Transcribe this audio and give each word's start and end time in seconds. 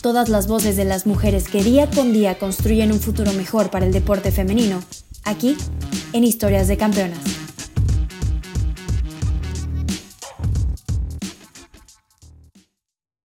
todas 0.00 0.28
las 0.28 0.46
voces 0.46 0.76
de 0.76 0.84
las 0.84 1.06
mujeres 1.06 1.48
que 1.48 1.62
día 1.62 1.88
con 1.90 2.12
día 2.12 2.38
construyen 2.38 2.92
un 2.92 3.00
futuro 3.00 3.32
mejor 3.32 3.70
para 3.70 3.86
el 3.86 3.92
deporte 3.92 4.32
femenino, 4.32 4.82
aquí 5.24 5.56
en 6.12 6.24
Historias 6.24 6.68
de 6.68 6.76
Campeonas. 6.76 7.18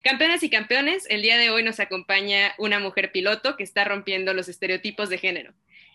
Campeonas 0.01 0.43
y 0.43 0.49
campeones, 0.49 1.05
el 1.09 1.21
día 1.21 1.37
de 1.37 1.49
hoy 1.49 1.63
nos 1.63 1.79
acompaña 1.79 2.53
una 2.57 2.79
mujer 2.79 3.11
piloto 3.11 3.55
que 3.55 3.63
está 3.63 3.85
rompiendo 3.85 4.33
los 4.33 4.49
estereotipos 4.49 5.09
de 5.09 5.17
género. 5.17 5.53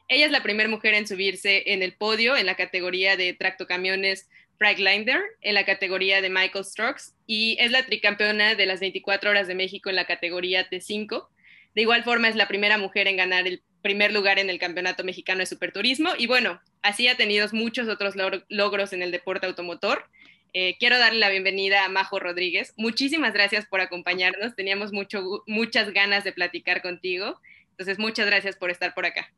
Ella 0.08 0.24
es 0.24 0.32
la 0.32 0.42
primera 0.42 0.68
mujer 0.68 0.94
en 0.94 1.06
subirse 1.06 1.72
en 1.72 1.82
el 1.82 1.92
podio 1.92 2.36
en 2.36 2.46
la 2.46 2.54
categoría 2.54 3.16
de 3.16 3.34
tractocamiones 3.34 4.28
Freightliner 4.58 5.22
en 5.40 5.54
la 5.54 5.64
categoría 5.64 6.20
de 6.20 6.30
Michael 6.30 6.64
Strokes 6.64 7.12
y 7.26 7.56
es 7.60 7.70
la 7.70 7.86
tricampeona 7.86 8.54
de 8.54 8.66
las 8.66 8.80
24 8.80 9.30
horas 9.30 9.46
de 9.46 9.54
México 9.54 9.88
en 9.88 9.96
la 9.96 10.06
categoría 10.06 10.68
T5. 10.68 11.28
De 11.74 11.82
igual 11.82 12.02
forma 12.02 12.28
es 12.28 12.36
la 12.36 12.48
primera 12.48 12.76
mujer 12.76 13.06
en 13.06 13.16
ganar 13.16 13.46
el 13.46 13.62
primer 13.82 14.12
lugar 14.12 14.38
en 14.38 14.50
el 14.50 14.58
Campeonato 14.58 15.04
Mexicano 15.04 15.40
de 15.40 15.46
Superturismo 15.46 16.10
y 16.18 16.26
bueno, 16.26 16.60
así 16.82 17.06
ha 17.08 17.16
tenido 17.16 17.46
muchos 17.52 17.88
otros 17.88 18.14
logros 18.48 18.92
en 18.92 19.02
el 19.02 19.12
deporte 19.12 19.46
automotor. 19.46 20.04
Eh, 20.54 20.76
quiero 20.78 20.98
darle 20.98 21.20
la 21.20 21.28
bienvenida 21.28 21.84
a 21.84 21.88
Majo 21.88 22.18
Rodríguez. 22.18 22.72
Muchísimas 22.76 23.32
gracias 23.32 23.66
por 23.66 23.80
acompañarnos. 23.80 24.56
Teníamos 24.56 24.92
mucho, 24.92 25.44
muchas 25.46 25.92
ganas 25.92 26.24
de 26.24 26.32
platicar 26.32 26.82
contigo. 26.82 27.40
Entonces, 27.70 27.98
muchas 27.98 28.26
gracias 28.26 28.56
por 28.56 28.70
estar 28.70 28.94
por 28.94 29.06
acá. 29.06 29.30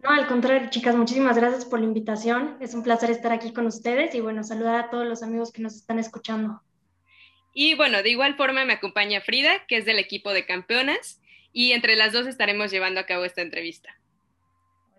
No, 0.00 0.10
al 0.10 0.28
contrario, 0.28 0.70
chicas, 0.70 0.94
muchísimas 0.94 1.36
gracias 1.36 1.64
por 1.64 1.80
la 1.80 1.86
invitación. 1.86 2.56
Es 2.60 2.74
un 2.74 2.84
placer 2.84 3.10
estar 3.10 3.32
aquí 3.32 3.52
con 3.52 3.66
ustedes 3.66 4.14
y 4.14 4.20
bueno, 4.20 4.44
saludar 4.44 4.76
a 4.76 4.90
todos 4.90 5.06
los 5.06 5.22
amigos 5.22 5.52
que 5.52 5.60
nos 5.60 5.74
están 5.74 5.98
escuchando. 5.98 6.62
Y 7.52 7.74
bueno, 7.74 8.02
de 8.02 8.10
igual 8.10 8.36
forma 8.36 8.64
me 8.64 8.74
acompaña 8.74 9.20
Frida, 9.20 9.66
que 9.66 9.78
es 9.78 9.84
del 9.84 9.98
equipo 9.98 10.32
de 10.32 10.46
campeonas, 10.46 11.20
y 11.52 11.72
entre 11.72 11.96
las 11.96 12.12
dos 12.12 12.26
estaremos 12.26 12.70
llevando 12.70 13.00
a 13.00 13.06
cabo 13.06 13.24
esta 13.24 13.42
entrevista. 13.42 13.90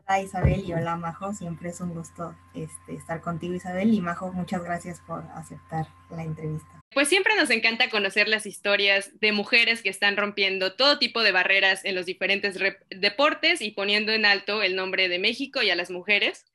Hola 0.06 0.22
Isabel 0.22 0.64
y 0.66 0.74
hola 0.74 0.98
Majo, 0.98 1.34
siempre 1.34 1.70
es 1.70 1.80
un 1.80 1.94
gusto 1.94 2.36
este, 2.54 2.96
estar 2.96 3.22
contigo 3.22 3.54
Isabel 3.54 3.94
y 3.94 4.02
Majo, 4.02 4.34
muchas 4.34 4.64
gracias 4.64 5.00
por 5.02 5.24
aceptar 5.36 5.88
la 6.10 6.24
entrevista. 6.24 6.79
Pues 6.92 7.08
siempre 7.08 7.36
nos 7.36 7.52
encanta 7.52 7.90
conocer 7.90 8.28
las 8.28 8.48
historias 8.48 9.20
de 9.20 9.32
mujeres 9.32 9.84
que 9.84 9.90
están 9.90 10.18
rompiendo 10.18 10.74
todo 10.74 10.98
tipo 10.98 11.22
de 11.22 11.32
barreras 11.32 11.86
en 11.86 11.94
los 11.94 12.08
diferentes 12.08 12.58
deportes 12.90 13.62
y 13.62 13.72
poniendo 13.72 14.12
en 14.12 14.26
alto 14.26 14.64
el 14.64 14.76
nombre 14.76 15.08
de 15.08 15.20
México 15.20 15.62
y 15.62 15.70
a 15.70 15.76
las 15.76 15.92
mujeres. 15.92 16.46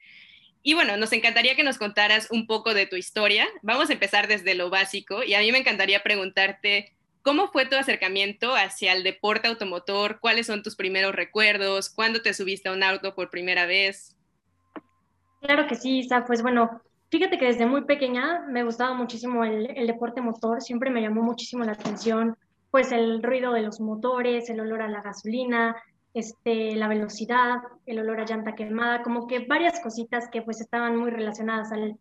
Y 0.64 0.74
bueno, 0.74 0.96
nos 0.96 1.12
encantaría 1.12 1.54
que 1.54 1.62
nos 1.62 1.78
contaras 1.78 2.30
un 2.30 2.46
poco 2.46 2.74
de 2.74 2.86
tu 2.86 2.96
historia. 2.96 3.46
Vamos 3.62 3.90
a 3.90 3.92
empezar 3.92 4.26
desde 4.26 4.54
lo 4.54 4.70
básico 4.70 5.22
y 5.22 5.34
a 5.34 5.40
mí 5.40 5.52
me 5.52 5.58
encantaría 5.58 6.02
preguntarte 6.02 6.94
cómo 7.22 7.48
fue 7.52 7.66
tu 7.66 7.76
acercamiento 7.76 8.56
hacia 8.56 8.92
el 8.92 9.04
deporte 9.04 9.46
automotor, 9.48 10.20
cuáles 10.20 10.46
son 10.46 10.62
tus 10.62 10.74
primeros 10.74 11.14
recuerdos, 11.14 11.90
cuándo 11.90 12.22
te 12.22 12.34
subiste 12.34 12.68
a 12.68 12.72
un 12.72 12.82
auto 12.82 13.14
por 13.14 13.30
primera 13.30 13.66
vez. 13.66 14.16
Claro 15.40 15.66
que 15.68 15.76
sí, 15.76 15.98
Isa. 16.00 16.24
Pues 16.26 16.42
bueno, 16.42 16.82
Fíjate 17.14 17.38
que 17.38 17.46
desde 17.46 17.64
muy 17.64 17.84
pequeña 17.84 18.44
me 18.48 18.64
gustaba 18.64 18.92
muchísimo 18.92 19.44
el, 19.44 19.86
deporte 19.86 20.20
motor, 20.20 20.60
siempre 20.60 20.90
me 20.90 21.00
llamó 21.00 21.22
muchísimo 21.22 21.62
la 21.62 21.70
atención, 21.70 22.36
pues 22.72 22.90
el 22.90 23.22
ruido 23.22 23.52
de 23.52 23.62
los 23.62 23.80
motores, 23.80 24.50
el 24.50 24.58
olor 24.58 24.82
a 24.82 24.88
la 24.88 25.00
gasolina, 25.00 25.76
este, 26.12 26.74
la 26.74 26.88
velocidad, 26.88 27.58
el 27.86 28.00
olor 28.00 28.18
a 28.18 28.24
llanta 28.24 28.56
quemada, 28.56 29.04
como 29.04 29.28
que 29.28 29.46
varias 29.46 29.78
cositas 29.78 30.28
que 30.28 30.42
pues 30.42 30.60
estaban 30.60 30.96
muy 30.96 31.12
relacionadas 31.12 31.70
al, 31.70 31.96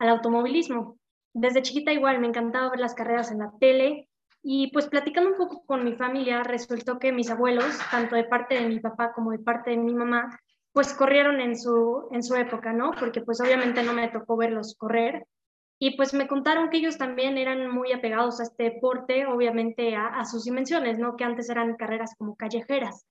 al 0.00 0.08
automovilismo. 0.08 0.96
Desde 1.32 1.62
chiquita 1.62 1.92
igual 1.92 2.18
me 2.18 2.26
encantaba 2.26 2.70
ver 2.70 2.80
las 2.80 2.94
carreras 2.96 3.30
en 3.30 3.38
la 3.38 3.52
tele 3.60 4.08
y 4.42 4.72
pues 4.72 4.88
platicando 4.88 5.30
un 5.30 5.36
poco 5.36 5.62
con 5.64 5.84
mi 5.84 5.92
familia 5.92 6.42
resultó 6.42 6.98
que 6.98 7.12
mis 7.12 7.30
abuelos, 7.30 7.78
tanto 7.92 8.16
de 8.16 8.24
parte 8.24 8.56
de 8.56 8.66
mi 8.66 8.80
papá 8.80 9.12
como 9.12 9.30
de 9.30 9.38
parte 9.38 9.70
de 9.70 9.76
mi 9.76 9.94
mamá, 9.94 10.28
pues 10.76 10.92
corrieron 10.92 11.40
en 11.40 11.58
su, 11.58 12.06
en 12.10 12.22
su 12.22 12.34
época, 12.34 12.74
¿no? 12.74 12.90
Porque 12.90 13.22
pues 13.22 13.40
obviamente 13.40 13.82
no 13.82 13.94
me 13.94 14.08
tocó 14.08 14.36
verlos 14.36 14.76
correr. 14.76 15.26
Y 15.78 15.96
pues 15.96 16.12
me 16.12 16.28
contaron 16.28 16.68
que 16.68 16.76
ellos 16.76 16.98
también 16.98 17.38
eran 17.38 17.70
muy 17.70 17.92
apegados 17.92 18.40
a 18.40 18.42
este 18.42 18.64
deporte, 18.64 19.24
obviamente 19.24 19.96
a, 19.96 20.22
sus 20.26 20.44
dimensiones, 20.44 20.98
¿no? 20.98 21.16
Que 21.16 21.24
antes 21.24 21.48
eran 21.48 21.76
carreras 21.76 22.14
como 22.18 22.36
callejeras. 22.36 23.06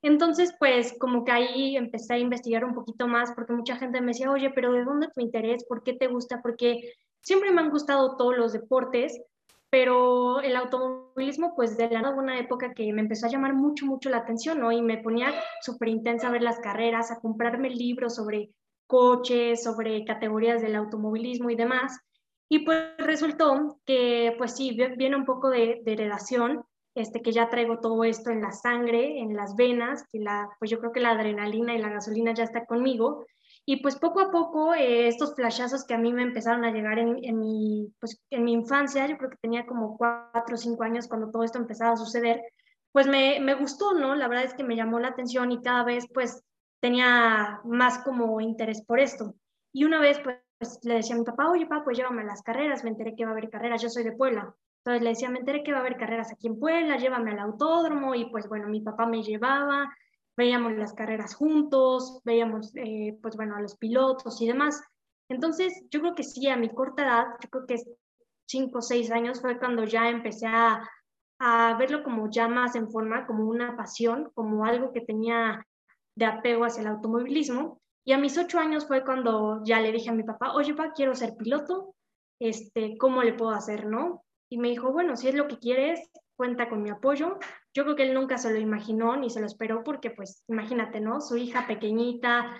Entonces, 0.00 0.54
pues 0.60 0.94
como 0.96 1.24
que 1.24 1.32
ahí 1.32 1.76
empecé 1.76 2.14
a 2.14 2.18
investigar 2.18 2.64
un 2.64 2.72
poquito 2.72 3.08
más 3.08 3.32
porque 3.32 3.52
mucha 3.52 3.74
gente 3.74 4.00
me 4.00 4.12
decía, 4.12 4.30
oye, 4.30 4.50
pero 4.50 4.72
¿de 4.72 4.84
dónde 4.84 5.08
tu 5.12 5.20
interés? 5.20 5.64
¿Por 5.68 5.82
qué 5.82 5.94
te 5.94 6.06
gusta? 6.06 6.40
Porque 6.40 6.92
siempre 7.20 7.50
me 7.50 7.62
han 7.62 7.70
gustado 7.70 8.16
todos 8.16 8.36
los 8.36 8.52
deportes, 8.52 9.20
pero 9.70 10.40
el 10.40 10.56
automovilismo, 10.56 11.54
pues 11.54 11.76
de 11.76 11.90
la 11.90 12.10
una 12.10 12.38
época 12.38 12.72
que 12.72 12.92
me 12.92 13.02
empezó 13.02 13.26
a 13.26 13.30
llamar 13.30 13.54
mucho, 13.54 13.84
mucho 13.86 14.08
la 14.08 14.18
atención, 14.18 14.60
¿no? 14.60 14.72
Y 14.72 14.80
me 14.80 14.98
ponía 14.98 15.34
súper 15.60 15.88
intensa 15.88 16.28
a 16.28 16.32
ver 16.32 16.42
las 16.42 16.58
carreras, 16.60 17.10
a 17.10 17.20
comprarme 17.20 17.70
libros 17.70 18.14
sobre 18.14 18.50
coches, 18.86 19.62
sobre 19.62 20.04
categorías 20.04 20.62
del 20.62 20.76
automovilismo 20.76 21.50
y 21.50 21.56
demás. 21.56 21.98
Y 22.48 22.60
pues 22.60 22.78
resultó 22.98 23.78
que, 23.84 24.34
pues 24.38 24.56
sí, 24.56 24.76
viene 24.96 25.16
un 25.16 25.26
poco 25.26 25.50
de, 25.50 25.82
de 25.84 25.92
heredación, 25.92 26.64
este, 26.94 27.20
que 27.20 27.32
ya 27.32 27.50
traigo 27.50 27.78
todo 27.78 28.02
esto 28.04 28.30
en 28.30 28.40
la 28.40 28.52
sangre, 28.52 29.20
en 29.20 29.36
las 29.36 29.54
venas, 29.54 30.04
que 30.10 30.18
la, 30.18 30.48
pues 30.58 30.70
yo 30.70 30.78
creo 30.80 30.92
que 30.92 31.00
la 31.00 31.10
adrenalina 31.10 31.74
y 31.74 31.78
la 31.78 31.90
gasolina 31.90 32.32
ya 32.32 32.44
está 32.44 32.64
conmigo. 32.64 33.26
Y 33.70 33.82
pues 33.82 33.96
poco 33.96 34.20
a 34.20 34.30
poco 34.30 34.72
eh, 34.72 35.08
estos 35.08 35.34
flashazos 35.34 35.84
que 35.84 35.92
a 35.92 35.98
mí 35.98 36.10
me 36.10 36.22
empezaron 36.22 36.64
a 36.64 36.70
llegar 36.70 36.98
en, 36.98 37.22
en, 37.22 37.38
mi, 37.38 37.92
pues, 38.00 38.18
en 38.30 38.44
mi 38.44 38.54
infancia, 38.54 39.06
yo 39.06 39.18
creo 39.18 39.28
que 39.28 39.36
tenía 39.42 39.66
como 39.66 39.98
cuatro 39.98 40.54
o 40.54 40.56
cinco 40.56 40.84
años 40.84 41.06
cuando 41.06 41.30
todo 41.30 41.42
esto 41.42 41.58
empezaba 41.58 41.92
a 41.92 41.98
suceder, 41.98 42.40
pues 42.92 43.06
me, 43.06 43.40
me 43.40 43.54
gustó, 43.56 43.92
¿no? 43.92 44.14
La 44.14 44.26
verdad 44.26 44.46
es 44.46 44.54
que 44.54 44.64
me 44.64 44.74
llamó 44.74 44.98
la 45.00 45.08
atención 45.08 45.52
y 45.52 45.60
cada 45.60 45.84
vez 45.84 46.06
pues 46.14 46.42
tenía 46.80 47.60
más 47.64 47.98
como 47.98 48.40
interés 48.40 48.82
por 48.86 49.00
esto. 49.00 49.34
Y 49.70 49.84
una 49.84 50.00
vez 50.00 50.18
pues 50.20 50.38
le 50.84 50.94
decía 50.94 51.16
a 51.16 51.18
mi 51.18 51.26
papá, 51.26 51.50
oye 51.50 51.66
papá, 51.66 51.84
pues 51.84 51.98
llévame 51.98 52.22
a 52.22 52.24
las 52.24 52.40
carreras, 52.40 52.84
me 52.84 52.88
enteré 52.88 53.14
que 53.14 53.26
va 53.26 53.32
a 53.32 53.34
haber 53.34 53.50
carreras, 53.50 53.82
yo 53.82 53.90
soy 53.90 54.02
de 54.02 54.12
Puebla. 54.12 54.54
Entonces 54.78 55.02
le 55.02 55.10
decía, 55.10 55.28
me 55.28 55.40
enteré 55.40 55.62
que 55.62 55.72
va 55.72 55.78
a 55.78 55.80
haber 55.82 55.98
carreras 55.98 56.32
aquí 56.32 56.46
en 56.46 56.58
Puebla, 56.58 56.96
llévame 56.96 57.32
al 57.32 57.40
autódromo 57.40 58.14
y 58.14 58.30
pues 58.30 58.48
bueno, 58.48 58.66
mi 58.68 58.80
papá 58.80 59.04
me 59.04 59.22
llevaba, 59.22 59.94
veíamos 60.38 60.74
las 60.74 60.94
carreras 60.94 61.34
juntos, 61.34 62.20
veíamos, 62.24 62.70
eh, 62.76 63.18
pues 63.20 63.34
bueno, 63.34 63.56
a 63.56 63.60
los 63.60 63.76
pilotos 63.76 64.40
y 64.40 64.46
demás. 64.46 64.80
Entonces, 65.28 65.84
yo 65.90 66.00
creo 66.00 66.14
que 66.14 66.22
sí, 66.22 66.48
a 66.48 66.56
mi 66.56 66.68
corta 66.68 67.02
edad, 67.02 67.26
yo 67.42 67.50
creo 67.50 67.66
que 67.66 67.76
cinco 68.46 68.78
o 68.78 68.82
seis 68.82 69.10
años 69.10 69.40
fue 69.40 69.58
cuando 69.58 69.82
ya 69.82 70.08
empecé 70.08 70.46
a, 70.46 70.88
a 71.40 71.76
verlo 71.76 72.04
como 72.04 72.30
ya 72.30 72.46
más 72.46 72.76
en 72.76 72.88
forma, 72.88 73.26
como 73.26 73.48
una 73.48 73.76
pasión, 73.76 74.30
como 74.32 74.64
algo 74.64 74.92
que 74.92 75.00
tenía 75.00 75.66
de 76.14 76.24
apego 76.24 76.64
hacia 76.64 76.82
el 76.82 76.86
automovilismo. 76.86 77.80
Y 78.06 78.12
a 78.12 78.18
mis 78.18 78.38
ocho 78.38 78.60
años 78.60 78.86
fue 78.86 79.04
cuando 79.04 79.60
ya 79.64 79.80
le 79.80 79.90
dije 79.90 80.10
a 80.10 80.14
mi 80.14 80.22
papá, 80.22 80.54
oye, 80.54 80.72
papá, 80.72 80.92
quiero 80.94 81.16
ser 81.16 81.34
piloto, 81.36 81.96
este, 82.40 82.96
¿cómo 82.96 83.24
le 83.24 83.32
puedo 83.32 83.50
hacer, 83.50 83.86
no? 83.86 84.22
Y 84.48 84.58
me 84.58 84.68
dijo, 84.68 84.92
bueno, 84.92 85.16
si 85.16 85.26
es 85.26 85.34
lo 85.34 85.48
que 85.48 85.58
quieres, 85.58 86.08
cuenta 86.38 86.70
con 86.70 86.82
mi 86.82 86.88
apoyo. 86.88 87.38
Yo 87.74 87.82
creo 87.82 87.96
que 87.96 88.04
él 88.04 88.14
nunca 88.14 88.38
se 88.38 88.50
lo 88.50 88.58
imaginó 88.58 89.16
ni 89.16 89.28
se 89.28 89.40
lo 89.40 89.46
esperó 89.46 89.82
porque, 89.84 90.10
pues, 90.10 90.44
imagínate, 90.48 91.00
¿no? 91.00 91.20
Su 91.20 91.36
hija 91.36 91.66
pequeñita, 91.66 92.56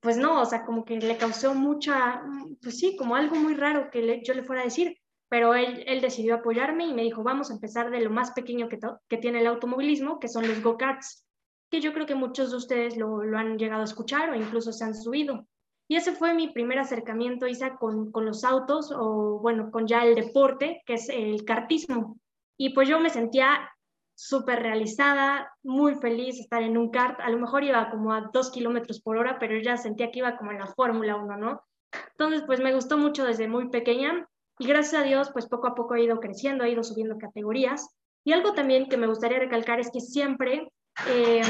pues 0.00 0.18
no, 0.18 0.40
o 0.40 0.44
sea, 0.44 0.64
como 0.64 0.84
que 0.84 0.98
le 0.98 1.16
causó 1.16 1.54
mucha, 1.54 2.22
pues 2.60 2.78
sí, 2.78 2.94
como 2.96 3.16
algo 3.16 3.36
muy 3.36 3.54
raro 3.54 3.90
que 3.90 4.20
yo 4.22 4.34
le 4.34 4.42
fuera 4.42 4.62
a 4.62 4.66
decir, 4.66 4.98
pero 5.28 5.54
él, 5.54 5.82
él 5.86 6.02
decidió 6.02 6.34
apoyarme 6.34 6.86
y 6.86 6.92
me 6.92 7.02
dijo, 7.02 7.22
vamos 7.22 7.50
a 7.50 7.54
empezar 7.54 7.90
de 7.90 8.00
lo 8.00 8.10
más 8.10 8.32
pequeño 8.32 8.68
que, 8.68 8.78
que 9.08 9.16
tiene 9.16 9.40
el 9.40 9.46
automovilismo, 9.46 10.20
que 10.20 10.28
son 10.28 10.46
los 10.46 10.62
go-karts, 10.62 11.24
que 11.70 11.80
yo 11.80 11.94
creo 11.94 12.04
que 12.04 12.14
muchos 12.14 12.50
de 12.50 12.58
ustedes 12.58 12.98
lo, 12.98 13.22
lo, 13.24 13.38
han 13.38 13.56
llegado 13.56 13.80
a 13.80 13.86
escuchar 13.86 14.28
o 14.28 14.34
incluso 14.34 14.72
se 14.72 14.84
han 14.84 14.94
subido. 14.94 15.46
Y 15.88 15.96
ese 15.96 16.12
fue 16.12 16.34
mi 16.34 16.48
primer 16.48 16.78
acercamiento, 16.78 17.46
Isa, 17.46 17.76
con, 17.76 18.12
con 18.12 18.26
los 18.26 18.44
autos 18.44 18.92
o, 18.94 19.38
bueno, 19.40 19.70
con 19.70 19.86
ya 19.86 20.04
el 20.04 20.14
deporte, 20.14 20.82
que 20.84 20.94
es 20.94 21.08
el 21.08 21.44
kartismo. 21.44 22.18
Y 22.62 22.68
pues 22.74 22.88
yo 22.88 23.00
me 23.00 23.10
sentía 23.10 23.68
súper 24.14 24.62
realizada, 24.62 25.52
muy 25.64 25.96
feliz 25.96 26.36
de 26.36 26.42
estar 26.42 26.62
en 26.62 26.78
un 26.78 26.92
kart. 26.92 27.18
A 27.18 27.28
lo 27.28 27.40
mejor 27.40 27.64
iba 27.64 27.90
como 27.90 28.12
a 28.12 28.30
dos 28.32 28.52
kilómetros 28.52 29.00
por 29.00 29.16
hora, 29.16 29.40
pero 29.40 29.60
ya 29.60 29.76
sentía 29.76 30.12
que 30.12 30.20
iba 30.20 30.36
como 30.36 30.52
en 30.52 30.60
la 30.60 30.68
Fórmula 30.68 31.16
1, 31.16 31.38
¿no? 31.38 31.64
Entonces, 32.12 32.44
pues 32.46 32.60
me 32.60 32.72
gustó 32.72 32.98
mucho 32.98 33.24
desde 33.24 33.48
muy 33.48 33.68
pequeña 33.68 34.28
y 34.60 34.68
gracias 34.68 35.02
a 35.02 35.04
Dios, 35.04 35.30
pues 35.32 35.48
poco 35.48 35.66
a 35.66 35.74
poco 35.74 35.96
he 35.96 36.04
ido 36.04 36.20
creciendo, 36.20 36.62
he 36.62 36.70
ido 36.70 36.84
subiendo 36.84 37.18
categorías. 37.18 37.96
Y 38.22 38.30
algo 38.30 38.54
también 38.54 38.88
que 38.88 38.96
me 38.96 39.08
gustaría 39.08 39.40
recalcar 39.40 39.80
es 39.80 39.90
que 39.90 40.00
siempre, 40.00 40.70
eh, 41.08 41.42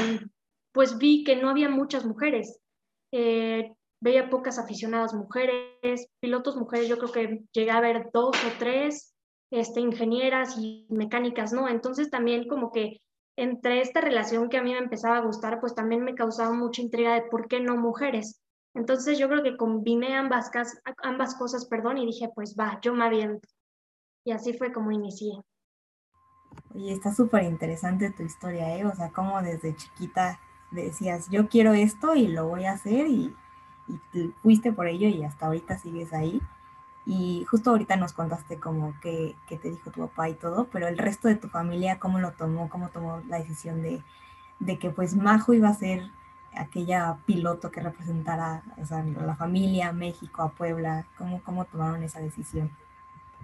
pues 0.71 0.97
vi 0.97 1.23
que 1.23 1.35
no 1.35 1.51
había 1.51 1.69
muchas 1.69 2.05
mujeres. 2.05 2.59
Eh, 3.11 3.71
veía 4.01 4.31
pocas 4.31 4.57
aficionadas 4.57 5.13
mujeres, 5.13 6.07
pilotos 6.19 6.55
mujeres, 6.55 6.87
yo 6.89 6.97
creo 6.97 7.11
que 7.11 7.43
llegué 7.53 7.69
a 7.69 7.81
ver 7.81 8.09
dos 8.11 8.35
o 8.35 8.49
tres, 8.57 9.12
este, 9.53 9.81
ingenieras 9.81 10.57
y 10.57 10.87
mecánicas, 10.89 11.53
¿no? 11.53 11.69
Entonces 11.69 12.09
también 12.09 12.47
como 12.47 12.71
que 12.71 13.01
entre 13.37 13.81
esta 13.81 14.01
relación 14.01 14.49
que 14.49 14.57
a 14.57 14.63
mí 14.63 14.71
me 14.71 14.79
empezaba 14.79 15.17
a 15.17 15.25
gustar, 15.25 15.59
pues 15.59 15.75
también 15.75 16.03
me 16.03 16.15
causaba 16.15 16.51
mucha 16.53 16.81
intriga 16.81 17.13
de 17.13 17.21
por 17.29 17.47
qué 17.47 17.59
no 17.59 17.77
mujeres. 17.77 18.41
Entonces 18.73 19.19
yo 19.19 19.29
creo 19.29 19.43
que 19.43 19.55
combiné 19.55 20.15
ambas, 20.15 20.49
ambas 21.03 21.35
cosas, 21.35 21.67
perdón, 21.67 21.99
y 21.99 22.07
dije, 22.07 22.29
pues 22.33 22.55
va, 22.59 22.79
yo 22.81 22.95
me 22.95 23.05
aviento. 23.05 23.47
Y 24.25 24.31
así 24.31 24.57
fue 24.57 24.73
como 24.73 24.91
inicié. 24.91 25.33
Oye, 26.73 26.91
está 26.91 27.13
súper 27.13 27.43
interesante 27.43 28.09
tu 28.09 28.23
historia, 28.23 28.75
¿eh? 28.75 28.85
O 28.85 28.95
sea, 28.95 29.11
como 29.11 29.39
desde 29.43 29.75
chiquita 29.75 30.39
decías, 30.71 31.29
yo 31.29 31.47
quiero 31.47 31.73
esto 31.73 32.15
y 32.15 32.27
lo 32.27 32.47
voy 32.47 32.65
a 32.65 32.71
hacer 32.71 33.05
y, 33.05 33.31
y 33.87 34.33
fuiste 34.41 34.73
por 34.73 34.87
ello 34.87 35.07
y 35.07 35.23
hasta 35.23 35.45
ahorita 35.45 35.77
sigues 35.77 36.11
ahí. 36.11 36.41
Y 37.05 37.45
justo 37.49 37.71
ahorita 37.71 37.97
nos 37.97 38.13
contaste 38.13 38.59
como 38.59 38.93
que, 39.01 39.35
que, 39.47 39.57
te 39.57 39.69
dijo 39.69 39.91
tu 39.91 40.07
papá 40.07 40.29
y 40.29 40.35
todo, 40.35 40.67
pero 40.71 40.87
el 40.87 40.97
resto 40.97 41.27
de 41.27 41.35
tu 41.35 41.49
familia, 41.49 41.99
¿cómo 41.99 42.19
lo 42.19 42.31
tomó? 42.31 42.69
¿Cómo 42.69 42.89
tomó 42.89 43.21
la 43.27 43.39
decisión 43.39 43.81
de, 43.81 44.01
de 44.59 44.79
que 44.79 44.89
pues 44.89 45.15
Majo 45.15 45.53
iba 45.53 45.67
a 45.69 45.73
ser 45.73 46.09
aquella 46.55 47.17
piloto 47.25 47.71
que 47.71 47.81
representara 47.81 48.63
o 48.81 48.85
sea, 48.85 48.99
a 48.99 49.03
la 49.03 49.35
familia, 49.35 49.89
a 49.89 49.93
México, 49.93 50.43
a 50.43 50.51
Puebla? 50.51 51.05
¿Cómo, 51.17 51.41
¿Cómo 51.43 51.65
tomaron 51.65 52.03
esa 52.03 52.21
decisión? 52.21 52.71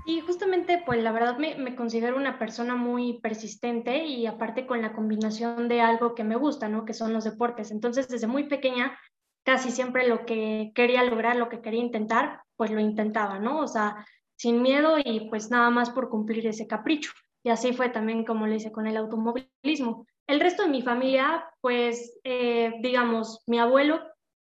Y 0.06 0.21
justamente, 0.21 0.81
pues 0.85 1.03
la 1.03 1.11
verdad 1.11 1.38
me, 1.38 1.56
me, 1.56 1.75
considero 1.75 2.15
una 2.15 2.39
persona 2.39 2.75
muy 2.75 3.19
persistente 3.19 4.06
y 4.06 4.25
aparte 4.25 4.65
con 4.65 4.81
la 4.81 4.94
combinación 4.94 5.67
de 5.67 5.81
algo 5.81 6.15
que 6.15 6.23
me 6.23 6.38
gusta, 6.38 6.69
¿no? 6.69 6.85
Que 6.85 6.94
son 6.94 7.11
los 7.11 7.25
deportes. 7.25 7.71
Entonces, 7.71 8.07
desde 8.07 8.25
muy 8.25 8.45
pequeña, 8.45 8.97
casi 9.50 9.72
siempre 9.72 10.07
lo 10.07 10.28
que 10.28 10.72
quería 10.75 11.04
lograr, 11.04 11.36
lo 11.36 11.50
que 11.50 11.60
quería 11.60 11.81
intentar, 11.81 12.44
pues 12.56 12.69
lo 12.69 12.80
intentaba, 12.80 13.40
¿no? 13.40 13.62
O 13.62 13.68
sea, 13.68 14.06
sin 14.36 14.62
miedo 14.62 14.98
y 15.04 15.28
pues 15.28 15.50
nada 15.50 15.72
más 15.72 15.90
por 15.90 16.07
cumplir 16.07 16.46
ese 16.46 16.68
capricho. 16.68 17.12
Y 17.44 17.50
así 17.50 17.74
fue 17.74 17.90
también 17.90 18.25
como 18.25 18.46
lo 18.46 18.54
hice 18.54 18.72
con 18.72 18.86
el 18.86 18.96
automovilismo. 18.96 20.06
El 20.28 20.40
resto 20.40 20.62
de 20.62 20.69
mi 20.69 20.84
familia, 20.84 21.50
pues, 21.62 22.19
eh, 22.24 22.75
digamos, 22.84 23.42
mi 23.48 23.57
abuelo, 23.57 24.00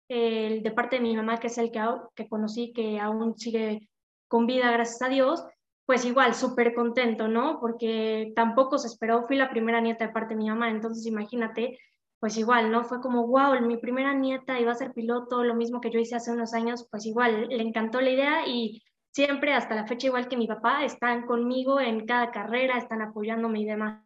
el 0.09 0.65
de 0.65 0.73
parte 0.73 0.97
de 0.97 1.03
mi 1.03 1.15
mamá, 1.15 1.39
que 1.39 1.47
es 1.47 1.59
el 1.59 1.71
que, 1.71 1.81
que 2.17 2.29
conocí, 2.29 2.73
que 2.73 2.99
aún 2.99 3.39
sigue 3.39 3.89
con 4.27 4.45
vida, 4.45 4.73
gracias 4.73 5.03
a 5.03 5.09
Dios, 5.09 5.45
pues 5.85 6.05
igual, 6.05 6.35
súper 6.35 6.75
contento, 6.75 7.29
¿no? 7.29 7.61
Porque 7.61 8.33
tampoco 8.35 8.77
se 8.77 8.89
esperó, 8.89 9.23
fui 9.23 9.37
la 9.37 9.51
primera 9.51 9.81
nieta 9.81 10.05
de 10.05 10.13
parte 10.13 10.35
de 10.35 10.41
mi 10.41 10.49
mamá, 10.49 10.69
entonces 10.69 11.07
imagínate, 11.07 11.79
pues 12.27 12.39
igual, 12.39 12.73
¿no? 12.73 12.83
Fue 12.83 13.01
como, 13.01 13.29
wow, 13.29 13.61
mi 13.61 13.77
primera 13.77 14.13
nieta 14.13 14.59
iba 14.59 14.73
a 14.73 14.75
ser 14.75 14.93
piloto, 14.93 15.45
lo 15.45 15.55
mismo 15.55 15.81
que 15.81 15.93
yo 15.93 16.01
hice 16.01 16.17
hace 16.17 16.33
unos 16.33 16.55
años, 16.55 16.85
pues 16.91 17.07
igual, 17.07 17.47
le 17.47 17.63
encantó 17.63 18.01
la 18.01 18.11
idea 18.11 18.49
y 18.49 18.83
siempre, 19.13 19.55
hasta 19.55 19.77
la 19.77 19.87
fecha, 19.87 20.09
igual 20.09 20.27
que 20.27 20.37
mi 20.37 20.49
papá, 20.49 20.85
están 20.85 21.25
conmigo 21.25 21.79
en 21.79 22.05
cada 22.05 22.33
carrera, 22.33 22.79
están 22.79 23.01
apoyándome 23.01 23.61
y 23.61 23.65
demás. 23.67 24.03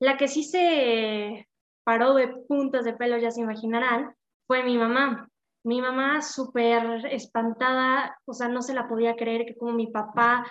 La 0.00 0.16
que 0.16 0.26
sí 0.26 0.42
se 0.42 1.46
paró 1.84 2.14
de 2.14 2.26
puntas 2.48 2.84
de 2.84 2.94
pelo, 2.94 3.18
ya 3.18 3.30
se 3.30 3.42
imaginarán, 3.42 4.16
fue 4.48 4.64
mi 4.64 4.76
mamá. 4.76 5.28
Mi 5.62 5.80
mamá 5.80 6.22
súper 6.22 7.06
espantada, 7.12 8.18
o 8.24 8.32
sea, 8.32 8.48
no 8.48 8.62
se 8.62 8.74
la 8.74 8.88
podía 8.88 9.14
creer 9.14 9.46
que 9.46 9.54
como 9.54 9.74
mi 9.74 9.86
papá 9.86 10.44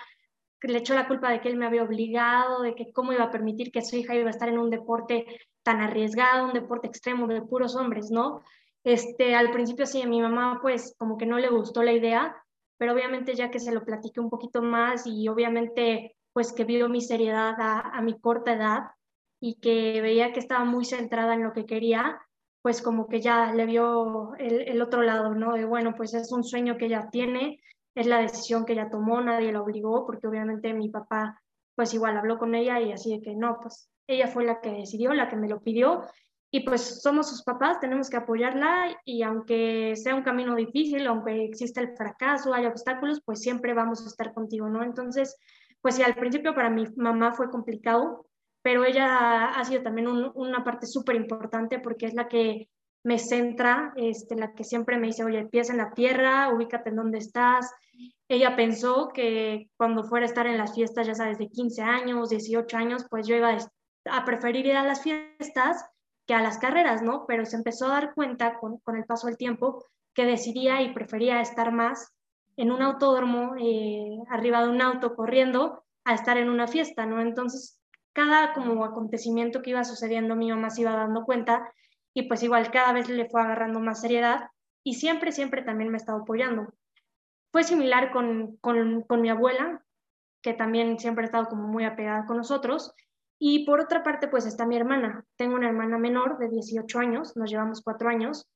le 0.62 0.78
echó 0.78 0.94
la 0.94 1.06
culpa 1.06 1.30
de 1.30 1.42
que 1.42 1.50
él 1.50 1.58
me 1.58 1.66
había 1.66 1.82
obligado, 1.82 2.62
de 2.62 2.74
que 2.74 2.92
cómo 2.94 3.12
iba 3.12 3.24
a 3.24 3.30
permitir 3.30 3.72
que 3.72 3.82
su 3.82 3.96
hija 3.96 4.14
iba 4.14 4.28
a 4.28 4.30
estar 4.30 4.48
en 4.48 4.58
un 4.58 4.70
deporte 4.70 5.26
tan 5.62 5.80
arriesgado, 5.80 6.46
un 6.46 6.52
deporte 6.52 6.86
extremo 6.86 7.26
de 7.26 7.42
puros 7.42 7.76
hombres, 7.76 8.10
¿no? 8.10 8.42
Este, 8.84 9.34
al 9.34 9.50
principio 9.50 9.86
sí, 9.86 10.02
a 10.02 10.06
mi 10.06 10.20
mamá 10.20 10.58
pues 10.62 10.94
como 10.98 11.18
que 11.18 11.26
no 11.26 11.38
le 11.38 11.50
gustó 11.50 11.82
la 11.82 11.92
idea, 11.92 12.36
pero 12.78 12.94
obviamente 12.94 13.34
ya 13.34 13.50
que 13.50 13.60
se 13.60 13.72
lo 13.72 13.84
platiqué 13.84 14.20
un 14.20 14.30
poquito 14.30 14.62
más 14.62 15.06
y 15.06 15.28
obviamente 15.28 16.16
pues 16.32 16.52
que 16.52 16.64
vio 16.64 16.88
mi 16.88 17.02
seriedad 17.02 17.54
a, 17.58 18.00
mi 18.00 18.18
corta 18.18 18.54
edad 18.54 18.90
y 19.40 19.56
que 19.60 20.00
veía 20.00 20.32
que 20.32 20.40
estaba 20.40 20.64
muy 20.64 20.84
centrada 20.84 21.34
en 21.34 21.42
lo 21.42 21.52
que 21.52 21.66
quería, 21.66 22.20
pues 22.62 22.80
como 22.80 23.08
que 23.08 23.20
ya 23.20 23.52
le 23.52 23.66
vio 23.66 24.34
el, 24.36 24.80
otro 24.80 25.02
lado, 25.02 25.34
¿no? 25.34 25.54
De 25.54 25.64
bueno, 25.64 25.94
pues 25.96 26.14
es 26.14 26.32
un 26.32 26.44
sueño 26.44 26.78
que 26.78 26.86
ella 26.86 27.08
tiene, 27.10 27.60
es 27.94 28.06
la 28.06 28.18
decisión 28.18 28.64
que 28.64 28.74
ella 28.74 28.90
tomó, 28.90 29.20
nadie 29.20 29.52
la 29.52 29.60
obligó, 29.62 30.06
porque 30.06 30.26
obviamente 30.26 30.72
mi 30.72 30.88
papá 30.88 31.42
pues 31.74 31.94
igual 31.94 32.16
habló 32.16 32.38
con 32.38 32.54
ella 32.54 32.80
y 32.80 32.92
así 32.92 33.16
de 33.16 33.22
que 33.22 33.34
no, 33.34 33.58
pues 33.60 33.90
ella 34.14 34.28
fue 34.28 34.44
la 34.44 34.60
que 34.60 34.70
decidió, 34.70 35.12
la 35.14 35.28
que 35.28 35.36
me 35.36 35.48
lo 35.48 35.60
pidió 35.60 36.02
y 36.52 36.60
pues 36.60 37.00
somos 37.00 37.28
sus 37.28 37.44
papás, 37.44 37.78
tenemos 37.78 38.10
que 38.10 38.16
apoyarla 38.16 38.96
y 39.04 39.22
aunque 39.22 39.94
sea 39.94 40.16
un 40.16 40.22
camino 40.22 40.56
difícil, 40.56 41.06
aunque 41.06 41.44
exista 41.44 41.80
el 41.80 41.96
fracaso, 41.96 42.52
haya 42.52 42.68
obstáculos, 42.68 43.22
pues 43.24 43.40
siempre 43.40 43.72
vamos 43.72 44.02
a 44.02 44.08
estar 44.08 44.34
contigo, 44.34 44.68
¿no? 44.68 44.82
Entonces, 44.82 45.36
pues 45.80 45.94
sí, 45.94 46.02
al 46.02 46.16
principio 46.16 46.54
para 46.54 46.68
mi 46.68 46.86
mamá 46.96 47.32
fue 47.34 47.50
complicado, 47.50 48.26
pero 48.62 48.84
ella 48.84 49.50
ha 49.50 49.64
sido 49.64 49.82
también 49.82 50.08
una 50.08 50.64
parte 50.64 50.86
súper 50.86 51.14
importante 51.14 51.78
porque 51.78 52.06
es 52.06 52.14
la 52.14 52.26
que 52.26 52.68
me 53.04 53.18
centra, 53.18 53.92
este, 53.96 54.34
la 54.34 54.52
que 54.52 54.64
siempre 54.64 54.98
me 54.98 55.06
dice, 55.06 55.24
oye, 55.24 55.46
pies 55.46 55.70
en 55.70 55.78
la 55.78 55.92
tierra, 55.92 56.52
ubícate 56.52 56.90
en 56.90 56.96
dónde 56.96 57.18
estás. 57.18 57.72
Ella 58.28 58.56
pensó 58.56 59.08
que 59.14 59.70
cuando 59.76 60.04
fuera 60.04 60.26
a 60.26 60.28
estar 60.28 60.46
en 60.48 60.58
las 60.58 60.74
fiestas, 60.74 61.06
ya 61.06 61.14
sabes, 61.14 61.38
de 61.38 61.48
15 61.48 61.82
años, 61.82 62.28
18 62.28 62.76
años, 62.76 63.06
pues 63.08 63.26
yo 63.26 63.36
iba 63.36 63.50
a 63.50 63.52
preferir 64.24 64.66
ir 64.66 64.76
a 64.76 64.84
las 64.84 65.02
fiestas 65.02 65.84
que 66.26 66.34
a 66.34 66.42
las 66.42 66.58
carreras, 66.58 67.02
¿no? 67.02 67.26
Pero 67.26 67.44
se 67.44 67.56
empezó 67.56 67.86
a 67.86 67.90
dar 67.90 68.14
cuenta 68.14 68.58
con, 68.58 68.78
con 68.78 68.96
el 68.96 69.04
paso 69.04 69.26
del 69.26 69.36
tiempo 69.36 69.84
que 70.14 70.24
decidía 70.24 70.82
y 70.82 70.92
prefería 70.92 71.40
estar 71.40 71.72
más 71.72 72.12
en 72.56 72.70
un 72.70 72.82
autódromo, 72.82 73.54
eh, 73.58 74.18
arriba 74.28 74.62
de 74.62 74.68
un 74.68 74.82
auto 74.82 75.14
corriendo, 75.14 75.84
a 76.04 76.14
estar 76.14 76.36
en 76.36 76.48
una 76.48 76.66
fiesta, 76.66 77.06
¿no? 77.06 77.20
Entonces 77.20 77.80
cada 78.12 78.52
como 78.52 78.84
acontecimiento 78.84 79.62
que 79.62 79.70
iba 79.70 79.84
sucediendo, 79.84 80.36
mi 80.36 80.50
mamá 80.50 80.70
se 80.70 80.82
iba 80.82 80.92
dando 80.92 81.24
cuenta 81.24 81.72
y 82.12 82.22
pues 82.22 82.42
igual 82.42 82.70
cada 82.70 82.92
vez 82.92 83.08
le 83.08 83.28
fue 83.28 83.40
agarrando 83.40 83.80
más 83.80 84.00
seriedad 84.00 84.50
y 84.82 84.94
siempre, 84.94 85.32
siempre 85.32 85.62
también 85.62 85.90
me 85.90 85.96
ha 85.96 86.02
estado 86.02 86.22
apoyando. 86.22 86.72
Fue 87.52 87.64
similar 87.64 88.12
con, 88.12 88.56
con, 88.56 89.02
con 89.02 89.20
mi 89.20 89.30
abuela, 89.30 89.84
que 90.42 90.54
también 90.54 90.98
siempre 90.98 91.24
ha 91.24 91.26
estado 91.26 91.48
como 91.48 91.68
muy 91.68 91.84
apegada 91.84 92.26
con 92.26 92.36
nosotros. 92.36 92.94
Y 93.42 93.64
por 93.64 93.80
otra 93.80 94.02
parte, 94.02 94.28
pues 94.28 94.44
está 94.44 94.66
mi 94.66 94.76
hermana. 94.76 95.24
Tengo 95.36 95.54
una 95.54 95.68
hermana 95.68 95.96
menor 95.96 96.36
de 96.38 96.50
18 96.50 96.98
años, 96.98 97.34
nos 97.38 97.50
llevamos 97.50 97.80
cuatro 97.80 98.10
años. 98.10 98.46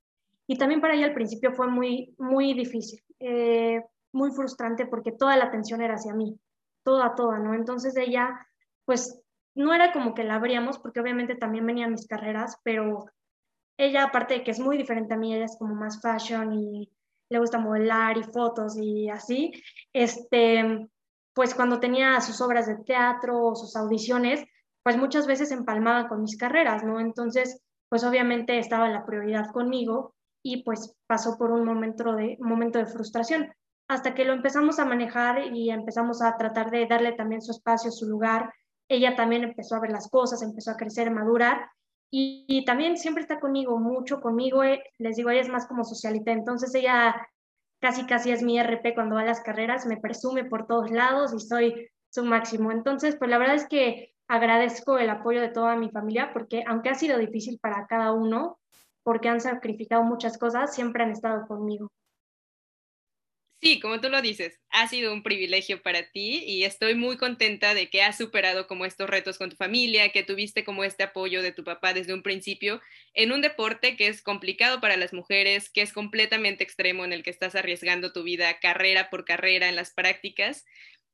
Y 0.45 0.59
también 0.59 0.79
para 0.79 0.93
ella 0.93 1.07
al 1.07 1.15
principio 1.15 1.53
fue 1.53 1.67
muy, 1.67 2.13
muy 2.19 2.53
difícil, 2.53 3.03
eh, 3.19 3.83
muy 4.13 4.29
frustrante 4.31 4.85
porque 4.85 5.11
toda 5.11 5.35
la 5.37 5.45
atención 5.45 5.81
era 5.81 5.95
hacia 5.95 6.13
mí, 6.13 6.39
toda, 6.83 7.15
toda, 7.15 7.39
¿no? 7.39 7.55
Entonces 7.55 7.97
ella, 7.97 8.47
pues 8.85 9.19
no 9.55 9.73
era 9.73 9.91
como 9.91 10.13
que 10.13 10.23
la 10.23 10.35
abríamos, 10.35 10.77
porque 10.77 10.99
obviamente 10.99 11.33
también 11.33 11.65
venían 11.65 11.91
mis 11.91 12.05
carreras, 12.07 12.59
pero 12.63 13.05
ella, 13.77 14.03
aparte 14.03 14.35
de 14.35 14.43
que 14.43 14.51
es 14.51 14.59
muy 14.59 14.77
diferente 14.77 15.15
a 15.15 15.17
mí, 15.17 15.33
ella 15.33 15.45
es 15.45 15.57
como 15.57 15.73
más 15.73 15.99
fashion 15.99 16.53
y 16.53 16.91
le 17.29 17.39
gusta 17.39 17.57
modelar 17.57 18.19
y 18.19 18.23
fotos 18.23 18.77
y 18.77 19.09
así, 19.09 19.51
este, 19.93 20.87
pues 21.33 21.55
cuando 21.55 21.79
tenía 21.79 22.21
sus 22.21 22.39
obras 22.39 22.67
de 22.67 22.75
teatro 22.83 23.47
o 23.47 23.55
sus 23.55 23.75
audiciones, 23.75 24.45
pues 24.85 24.97
muchas 24.97 25.25
veces 25.25 25.49
empalmaba 25.49 26.07
con 26.07 26.21
mis 26.21 26.37
carreras, 26.37 26.83
¿no? 26.83 26.99
Entonces, 26.99 27.59
pues 27.89 28.03
obviamente 28.03 28.59
estaba 28.59 28.87
la 28.87 29.03
prioridad 29.03 29.49
conmigo 29.51 30.13
y 30.43 30.61
pues 30.61 30.95
pasó 31.07 31.39
por 31.39 31.49
un 31.49 31.65
momento 31.65 32.13
de, 32.13 32.37
momento 32.39 32.77
de 32.77 32.85
frustración, 32.85 33.51
hasta 33.89 34.13
que 34.13 34.25
lo 34.25 34.33
empezamos 34.33 34.77
a 34.77 34.85
manejar 34.85 35.55
y 35.55 35.71
empezamos 35.71 36.21
a 36.21 36.37
tratar 36.37 36.69
de 36.69 36.85
darle 36.85 37.13
también 37.13 37.41
su 37.41 37.51
espacio, 37.51 37.89
su 37.89 38.07
lugar, 38.07 38.53
ella 38.87 39.15
también 39.15 39.43
empezó 39.43 39.75
a 39.75 39.79
ver 39.79 39.89
las 39.89 40.07
cosas, 40.07 40.43
empezó 40.43 40.69
a 40.69 40.77
crecer, 40.77 41.07
a 41.07 41.11
madurar 41.11 41.67
y, 42.11 42.63
también 42.63 42.95
siempre 42.97 43.23
está 43.23 43.39
conmigo, 43.39 43.79
mucho 43.79 44.21
conmigo. 44.21 44.63
Eh, 44.63 44.83
les 44.99 45.15
digo, 45.15 45.31
ella 45.31 45.41
es 45.41 45.49
más 45.49 45.65
como 45.65 45.83
socialita, 45.83 46.31
entonces 46.31 46.75
ella 46.75 47.27
casi 47.81 48.05
casi 48.05 48.31
es 48.31 48.43
mi 48.43 48.59
RP 48.59 48.93
cuando 48.93 49.15
va 49.15 49.21
a 49.21 49.25
las 49.25 49.41
carreras, 49.41 49.87
me 49.87 49.97
presume 49.97 50.45
por 50.45 50.67
todos 50.67 50.91
lados 50.91 51.33
y 51.33 51.39
soy 51.39 51.89
su 52.11 52.23
máximo. 52.23 52.71
Entonces, 52.71 53.15
pues 53.15 53.31
la 53.31 53.39
verdad 53.39 53.55
es 53.55 53.67
que 53.67 54.14
agradezco 54.27 54.97
el 54.97 55.09
apoyo 55.09 55.41
de 55.41 55.49
toda 55.49 55.75
mi 55.75 55.89
familia 55.89 56.31
porque 56.33 56.63
aunque 56.67 56.89
ha 56.89 56.95
sido 56.95 57.17
difícil 57.17 57.59
para 57.59 57.87
cada 57.87 58.11
uno, 58.13 58.59
porque 59.03 59.29
han 59.29 59.41
sacrificado 59.41 60.03
muchas 60.03 60.37
cosas, 60.37 60.73
siempre 60.73 61.03
han 61.03 61.11
estado 61.11 61.47
conmigo. 61.47 61.91
Sí, 63.61 63.79
como 63.79 63.99
tú 63.99 64.09
lo 64.09 64.21
dices, 64.21 64.59
ha 64.69 64.87
sido 64.87 65.11
un 65.11 65.23
privilegio 65.23 65.81
para 65.81 66.11
ti 66.11 66.43
y 66.45 66.65
estoy 66.65 66.93
muy 66.93 67.17
contenta 67.17 67.73
de 67.73 67.89
que 67.89 68.03
has 68.03 68.17
superado 68.17 68.67
como 68.67 68.85
estos 68.85 69.09
retos 69.09 69.39
con 69.39 69.49
tu 69.49 69.55
familia, 69.55 70.11
que 70.11 70.23
tuviste 70.23 70.63
como 70.63 70.83
este 70.83 71.03
apoyo 71.03 71.41
de 71.41 71.51
tu 71.51 71.63
papá 71.63 71.93
desde 71.93 72.13
un 72.13 72.21
principio 72.21 72.79
en 73.15 73.31
un 73.31 73.41
deporte 73.41 73.95
que 73.95 74.07
es 74.07 74.21
complicado 74.21 74.81
para 74.81 74.97
las 74.97 75.13
mujeres, 75.13 75.71
que 75.71 75.81
es 75.81 75.93
completamente 75.93 76.63
extremo 76.63 77.05
en 77.05 77.13
el 77.13 77.23
que 77.23 77.31
estás 77.31 77.55
arriesgando 77.55 78.13
tu 78.13 78.21
vida 78.21 78.59
carrera 78.59 79.09
por 79.09 79.25
carrera 79.25 79.67
en 79.67 79.75
las 79.75 79.93
prácticas. 79.93 80.65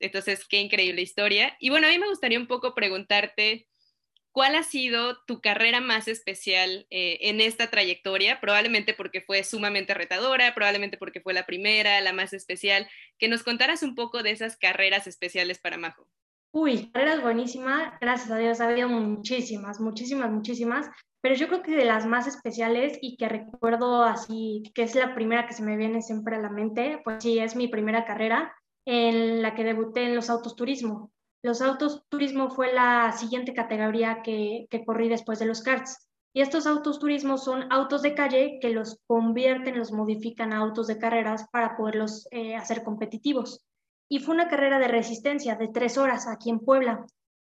Entonces, 0.02 0.46
qué 0.48 0.60
increíble 0.60 1.02
historia. 1.02 1.56
Y 1.60 1.70
bueno, 1.70 1.88
a 1.88 1.90
mí 1.90 2.00
me 2.00 2.10
gustaría 2.10 2.40
un 2.40 2.48
poco 2.48 2.76
preguntarte, 2.76 3.68
¿cuál 4.32 4.56
ha 4.56 4.64
sido 4.64 5.18
tu 5.26 5.42
carrera 5.42 5.82
más 5.82 6.08
especial 6.08 6.88
eh, 6.90 7.20
en 7.22 7.42
esta 7.42 7.70
trayectoria? 7.70 8.40
Probablemente 8.40 8.94
porque 8.94 9.22
fue 9.22 9.44
sumamente 9.44 9.94
retadora, 9.94 10.54
probablemente 10.54 10.98
porque 10.98 11.22
fue 11.22 11.34
la 11.34 11.46
primera, 11.46 12.02
la 12.02 12.14
más 12.14 12.34
especial. 12.34 12.88
Que 13.18 13.28
nos 13.28 13.44
contaras 13.44 13.84
un 13.84 13.96
poco 13.96 14.24
de 14.24 14.32
esas 14.32 14.58
carreras 14.58 15.08
especiales 15.08 15.60
para 15.60 15.78
Majo. 15.78 16.08
Uy, 16.54 16.92
carreras 16.92 17.22
buenísimas, 17.22 17.94
gracias 18.02 18.30
a 18.30 18.38
Dios, 18.38 18.60
ha 18.60 18.68
habido 18.68 18.90
muchísimas, 18.90 19.80
muchísimas, 19.80 20.30
muchísimas, 20.30 20.90
pero 21.22 21.34
yo 21.36 21.48
creo 21.48 21.62
que 21.64 21.72
de 21.72 21.86
las 21.86 22.06
más 22.06 22.28
especiales 22.28 22.98
y 23.02 23.16
que 23.16 23.30
recuerdo 23.30 24.04
así, 24.04 24.64
que 24.76 24.84
es 24.84 24.94
la 24.96 25.16
primera 25.16 25.48
que 25.48 25.54
se 25.54 25.64
me 25.64 25.78
viene 25.78 26.02
siempre 26.02 26.36
a 26.36 26.40
la 26.40 26.50
mente, 26.50 27.00
pues 27.06 27.24
sí, 27.24 27.40
es 27.40 27.56
mi 27.56 27.70
primera 27.70 28.04
carrera 28.04 28.54
en 28.94 29.42
la 29.42 29.56
que 29.56 29.64
debuté 29.64 30.04
en 30.04 30.16
los 30.16 30.30
autos 30.30 30.58
turismo. 30.58 31.14
Los 31.42 31.62
autos 31.62 32.04
turismo 32.10 32.50
fue 32.50 32.74
la 32.74 33.14
siguiente 33.14 33.54
categoría 33.54 34.22
que, 34.22 34.68
que 34.70 34.84
corrí 34.84 35.08
después 35.08 35.40
de 35.40 35.46
los 35.46 35.62
karts. 35.62 36.10
Y 36.34 36.42
estos 36.42 36.68
autos 36.68 37.00
turismo 37.00 37.38
son 37.38 37.72
autos 37.72 38.02
de 38.02 38.16
calle 38.16 38.60
que 38.62 38.70
los 38.70 39.00
convierten, 39.08 39.80
los 39.80 39.94
modifican 39.94 40.52
a 40.52 40.58
autos 40.58 40.88
de 40.88 40.98
carreras 40.98 41.48
para 41.54 41.78
poderlos 41.78 42.28
eh, 42.32 42.58
hacer 42.58 42.84
competitivos. 42.84 43.66
Y 44.10 44.20
fue 44.20 44.36
una 44.36 44.50
carrera 44.50 44.78
de 44.78 44.90
resistencia 44.90 45.56
de 45.56 45.70
tres 45.70 45.98
horas 45.98 46.28
aquí 46.28 46.50
en 46.50 46.60
Puebla. 46.60 47.06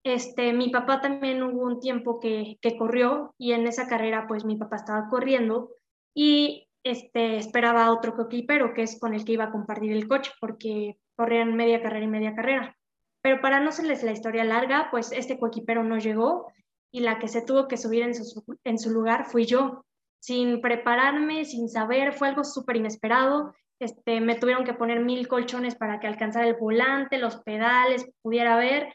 Este, 0.04 0.52
mi 0.52 0.70
papá 0.70 1.00
también 1.00 1.42
hubo 1.42 1.64
un 1.64 1.80
tiempo 1.80 2.20
que, 2.20 2.58
que 2.60 2.76
corrió 2.76 3.34
y 3.38 3.54
en 3.54 3.66
esa 3.66 3.88
carrera 3.88 4.26
pues 4.28 4.44
mi 4.44 4.54
papá 4.54 4.76
estaba 4.76 5.08
corriendo 5.08 5.70
y 6.14 6.68
este, 6.84 7.38
esperaba 7.38 7.90
otro 7.90 8.14
coquipero 8.14 8.72
que 8.72 8.82
es 8.82 9.00
con 9.00 9.14
el 9.14 9.24
que 9.24 9.32
iba 9.32 9.44
a 9.44 9.50
compartir 9.50 9.90
el 9.90 10.06
coche 10.06 10.30
porque 10.40 10.96
corrían 11.16 11.54
media 11.56 11.82
carrera 11.82 12.04
y 12.04 12.08
media 12.08 12.34
carrera. 12.34 12.76
Pero 13.22 13.40
para 13.40 13.60
no 13.60 13.72
serles 13.72 14.02
la 14.02 14.12
historia 14.12 14.44
larga, 14.44 14.88
pues 14.90 15.10
este 15.10 15.38
coequipero 15.38 15.82
no 15.82 15.98
llegó 15.98 16.52
y 16.92 17.00
la 17.00 17.18
que 17.18 17.26
se 17.28 17.42
tuvo 17.42 17.68
que 17.68 17.76
subir 17.76 18.02
en 18.02 18.78
su, 18.78 18.90
lugar 18.90 19.26
fui 19.26 19.46
yo, 19.46 19.84
sin 20.20 20.60
prepararme, 20.60 21.44
sin 21.44 21.68
saber, 21.68 22.12
fue 22.12 22.28
algo 22.28 22.44
súper 22.44 22.76
inesperado. 22.76 23.54
Este, 23.80 24.20
me 24.20 24.36
tuvieron 24.36 24.64
que 24.64 24.74
poner 24.74 25.00
mil 25.00 25.26
colchones 25.26 25.74
para 25.74 25.98
que 25.98 26.06
alcanzara 26.06 26.46
el 26.46 26.54
volante, 26.54 27.18
los 27.18 27.38
pedales, 27.38 28.06
pudiera 28.22 28.56
ver. 28.56 28.92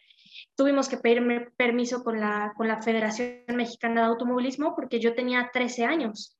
Tuvimos 0.55 0.87
que 0.87 0.97
pedirme 0.97 1.49
permiso 1.57 2.03
con 2.03 2.19
la, 2.19 2.53
con 2.55 2.67
la 2.67 2.81
Federación 2.81 3.43
Mexicana 3.55 4.01
de 4.01 4.07
Automovilismo 4.07 4.75
porque 4.75 4.99
yo 4.99 5.15
tenía 5.15 5.49
13 5.51 5.85
años. 5.85 6.37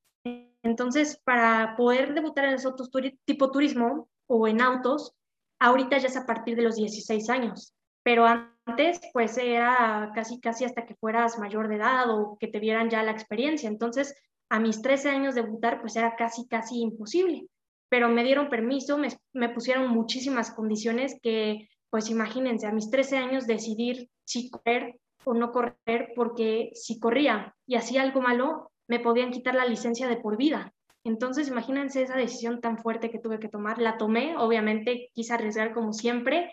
Entonces, 0.62 1.20
para 1.24 1.74
poder 1.76 2.14
debutar 2.14 2.44
en 2.44 2.52
los 2.52 2.64
autos 2.64 2.90
tipo 3.24 3.50
turismo 3.50 4.08
o 4.26 4.46
en 4.46 4.60
autos, 4.60 5.14
ahorita 5.60 5.98
ya 5.98 6.08
es 6.08 6.16
a 6.16 6.26
partir 6.26 6.56
de 6.56 6.62
los 6.62 6.76
16 6.76 7.30
años 7.30 7.74
pero 8.02 8.26
antes 8.26 9.00
pues 9.12 9.36
era 9.38 10.12
casi 10.14 10.40
casi 10.40 10.64
hasta 10.64 10.86
que 10.86 10.94
fueras 10.94 11.38
mayor 11.38 11.68
de 11.68 11.76
edad 11.76 12.10
o 12.10 12.36
que 12.38 12.48
te 12.48 12.60
vieran 12.60 12.90
ya 12.90 13.02
la 13.02 13.12
experiencia. 13.12 13.68
Entonces, 13.68 14.14
a 14.48 14.58
mis 14.58 14.82
13 14.82 15.10
años 15.10 15.34
debutar 15.34 15.80
pues 15.80 15.96
era 15.96 16.16
casi 16.16 16.46
casi 16.48 16.80
imposible, 16.80 17.46
pero 17.88 18.08
me 18.08 18.24
dieron 18.24 18.48
permiso, 18.48 18.98
me, 18.98 19.08
me 19.32 19.48
pusieron 19.48 19.90
muchísimas 19.90 20.50
condiciones 20.50 21.16
que 21.22 21.68
pues 21.90 22.08
imagínense, 22.08 22.66
a 22.66 22.72
mis 22.72 22.88
13 22.88 23.16
años 23.16 23.46
decidir 23.48 24.08
si 24.24 24.48
correr 24.48 25.00
o 25.24 25.34
no 25.34 25.50
correr, 25.50 26.12
porque 26.14 26.70
si 26.74 27.00
corría 27.00 27.54
y 27.66 27.74
hacía 27.74 28.02
algo 28.02 28.20
malo, 28.22 28.70
me 28.88 29.00
podían 29.00 29.32
quitar 29.32 29.56
la 29.56 29.66
licencia 29.66 30.06
de 30.06 30.16
por 30.16 30.36
vida. 30.36 30.72
Entonces, 31.04 31.48
imagínense 31.48 32.02
esa 32.02 32.16
decisión 32.16 32.60
tan 32.60 32.78
fuerte 32.78 33.10
que 33.10 33.18
tuve 33.18 33.40
que 33.40 33.48
tomar. 33.48 33.78
La 33.78 33.96
tomé, 33.96 34.36
obviamente 34.36 35.10
quise 35.14 35.32
arriesgar 35.32 35.72
como 35.72 35.92
siempre 35.92 36.52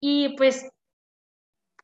y 0.00 0.36
pues 0.36 0.70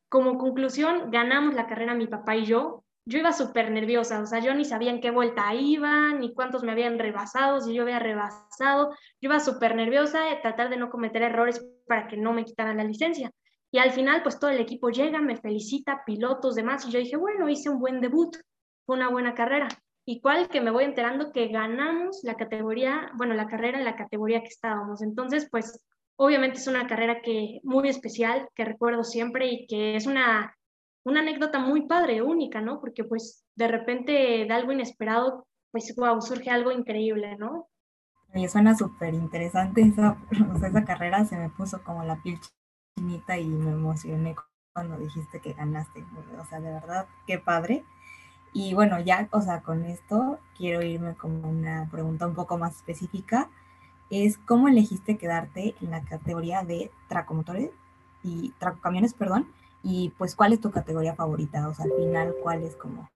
como 0.09 0.39
conclusión, 0.39 1.11
ganamos 1.11 1.55
la 1.55 1.67
carrera 1.67 1.95
mi 1.95 2.07
papá 2.07 2.37
y 2.37 2.47
yo. 2.47 2.85
Yo 3.09 3.19
iba 3.19 3.33
súper 3.33 3.71
nerviosa, 3.71 4.21
o 4.21 4.27
sea, 4.27 4.41
yo 4.41 4.53
ni 4.55 4.65
sabía 4.65 4.91
en 4.91 5.01
qué 5.01 5.13
vuelta 5.13 5.55
iba, 5.55 6.13
ni 6.13 6.35
cuántos 6.35 6.65
me 6.65 6.73
habían 6.73 6.99
rebasado, 6.99 7.61
si 7.61 7.73
yo 7.73 7.83
había 7.83 8.01
rebasado. 8.01 8.91
Yo 9.21 9.31
iba 9.31 9.39
súper 9.39 9.77
nerviosa 9.77 10.25
de 10.25 10.37
tratar 10.37 10.71
de 10.71 10.77
no 10.77 10.91
cometer 10.91 11.23
errores 11.23 11.65
para 11.87 12.09
que 12.09 12.17
no 12.17 12.33
me 12.33 12.45
quitaran 12.45 12.79
la 12.79 12.85
licencia. 12.85 13.31
Y 13.71 13.79
al 13.79 13.93
final, 13.93 14.23
pues 14.23 14.41
todo 14.41 14.51
el 14.51 14.59
equipo 14.59 14.91
llega, 14.91 15.21
me 15.21 15.37
felicita, 15.37 16.03
pilotos, 16.05 16.57
demás, 16.57 16.87
y 16.87 16.91
yo 16.91 16.99
dije, 16.99 17.17
bueno, 17.17 17.49
hice 17.49 17.69
un 17.71 17.79
buen 17.79 18.01
debut, 18.01 18.37
fue 18.87 18.97
una 18.97 19.09
buena 19.09 19.35
carrera. 19.35 19.69
Y 20.07 20.21
cual 20.21 20.49
que 20.49 20.61
me 20.61 20.71
voy 20.71 20.85
enterando 20.85 21.33
que 21.33 21.49
ganamos 21.49 22.21
la 22.23 22.37
categoría, 22.37 23.11
bueno, 23.17 23.35
la 23.35 23.49
carrera 23.49 23.79
en 23.79 23.85
la 23.85 23.97
categoría 23.97 24.41
que 24.41 24.49
estábamos. 24.49 25.03
Entonces, 25.03 25.49
pues 25.51 25.81
Obviamente 26.17 26.59
es 26.59 26.67
una 26.67 26.87
carrera 26.87 27.21
que 27.21 27.61
muy 27.63 27.89
especial, 27.89 28.49
que 28.55 28.65
recuerdo 28.65 29.05
siempre 29.05 29.49
y 29.49 29.67
que 29.67 29.97
es 29.97 30.07
una, 30.07 30.57
una 31.05 31.21
anécdota 31.21 31.59
muy 31.59 31.87
padre, 31.87 32.23
única, 32.23 32.63
¿no? 32.63 32.81
Porque 32.81 33.05
pues 33.05 33.45
de 33.55 33.69
repente 33.69 34.13
de 34.13 34.53
algo 34.53 34.73
inesperado, 34.73 35.47
pues 35.71 35.95
wow, 35.95 36.21
surge 36.23 36.51
algo 36.51 36.73
increíble, 36.73 37.37
¿no? 37.37 37.69
Me 38.33 38.49
suena 38.49 38.75
súper 38.75 39.13
interesante 39.13 39.83
esa, 39.83 40.17
esa 40.67 40.85
carrera, 40.85 41.25
se 41.27 41.37
me 41.37 41.51
puso 41.51 41.83
como 41.85 42.03
la 42.03 42.23
piel 42.23 42.39
chinita 42.97 43.39
y 43.39 43.47
me 43.47 43.73
emocioné 43.73 44.35
cuando 44.73 44.97
dijiste 44.97 45.41
que 45.41 45.53
ganaste. 45.53 46.03
O 46.41 46.45
sea, 46.47 46.61
de 46.61 46.73
verdad, 46.73 47.07
qué 47.27 47.39
padre. 47.39 47.85
Y 48.59 48.73
bueno, 48.73 48.99
ya, 49.01 49.29
o 49.33 49.43
sea, 49.43 49.61
con 49.61 49.85
esto 49.85 50.39
quiero 50.57 50.81
irme 50.81 51.15
con 51.15 51.45
una 51.45 51.91
pregunta 51.91 52.27
un 52.27 52.35
poco 52.35 52.57
más 52.57 52.77
específica. 52.77 53.51
Es 54.09 54.39
cómo 54.39 54.67
elegiste 54.67 55.19
quedarte 55.19 55.75
en 55.83 55.91
la 55.91 56.03
categoría 56.03 56.63
de 56.63 56.91
tracomotores 57.07 57.71
y 58.25 58.55
tracocamiones, 58.59 59.13
perdón, 59.13 59.47
y 59.83 60.09
pues 60.17 60.35
cuál 60.35 60.55
es 60.55 60.63
tu 60.63 60.71
categoría 60.71 61.15
favorita, 61.15 61.69
o 61.69 61.75
sea, 61.75 61.85
al 61.85 61.93
final 61.99 62.35
cuál 62.43 62.63
es 62.63 62.77
como 62.77 63.11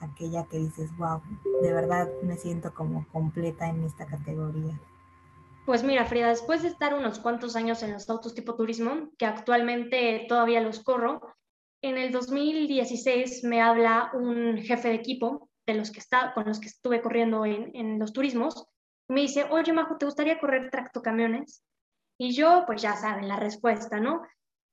aquella 0.00 0.44
que 0.44 0.58
dices, 0.58 0.94
wow, 0.98 1.22
de 1.62 1.72
verdad 1.72 2.06
me 2.22 2.36
siento 2.36 2.74
como 2.74 3.06
completa 3.10 3.70
en 3.70 3.84
esta 3.84 4.04
categoría. 4.04 4.78
Pues 5.64 5.82
mira, 5.82 6.04
Frida, 6.04 6.28
después 6.28 6.60
de 6.60 6.68
estar 6.68 6.92
unos 6.92 7.20
cuantos 7.20 7.56
años 7.56 7.82
en 7.82 7.94
los 7.94 8.10
autos 8.10 8.34
tipo 8.34 8.54
turismo, 8.54 9.08
que 9.16 9.24
actualmente 9.24 10.26
todavía 10.28 10.60
los 10.60 10.80
corro, 10.80 11.22
en 11.82 11.98
el 11.98 12.12
2016 12.12 13.44
me 13.44 13.60
habla 13.60 14.10
un 14.14 14.58
jefe 14.58 14.88
de 14.88 14.94
equipo 14.94 15.48
de 15.66 15.74
los 15.74 15.90
que 15.90 16.00
está, 16.00 16.32
con 16.34 16.46
los 16.46 16.60
que 16.60 16.68
estuve 16.68 17.02
corriendo 17.02 17.44
en, 17.44 17.70
en 17.74 17.98
los 17.98 18.12
turismos 18.12 18.66
me 19.08 19.22
dice, 19.22 19.46
oye, 19.50 19.72
Majo, 19.72 19.96
¿te 19.96 20.04
gustaría 20.04 20.38
correr 20.38 20.70
tractocamiones? 20.70 21.64
Y 22.18 22.32
yo, 22.32 22.64
pues 22.66 22.82
ya 22.82 22.94
saben 22.96 23.28
la 23.28 23.36
respuesta, 23.36 24.00
¿no? 24.00 24.22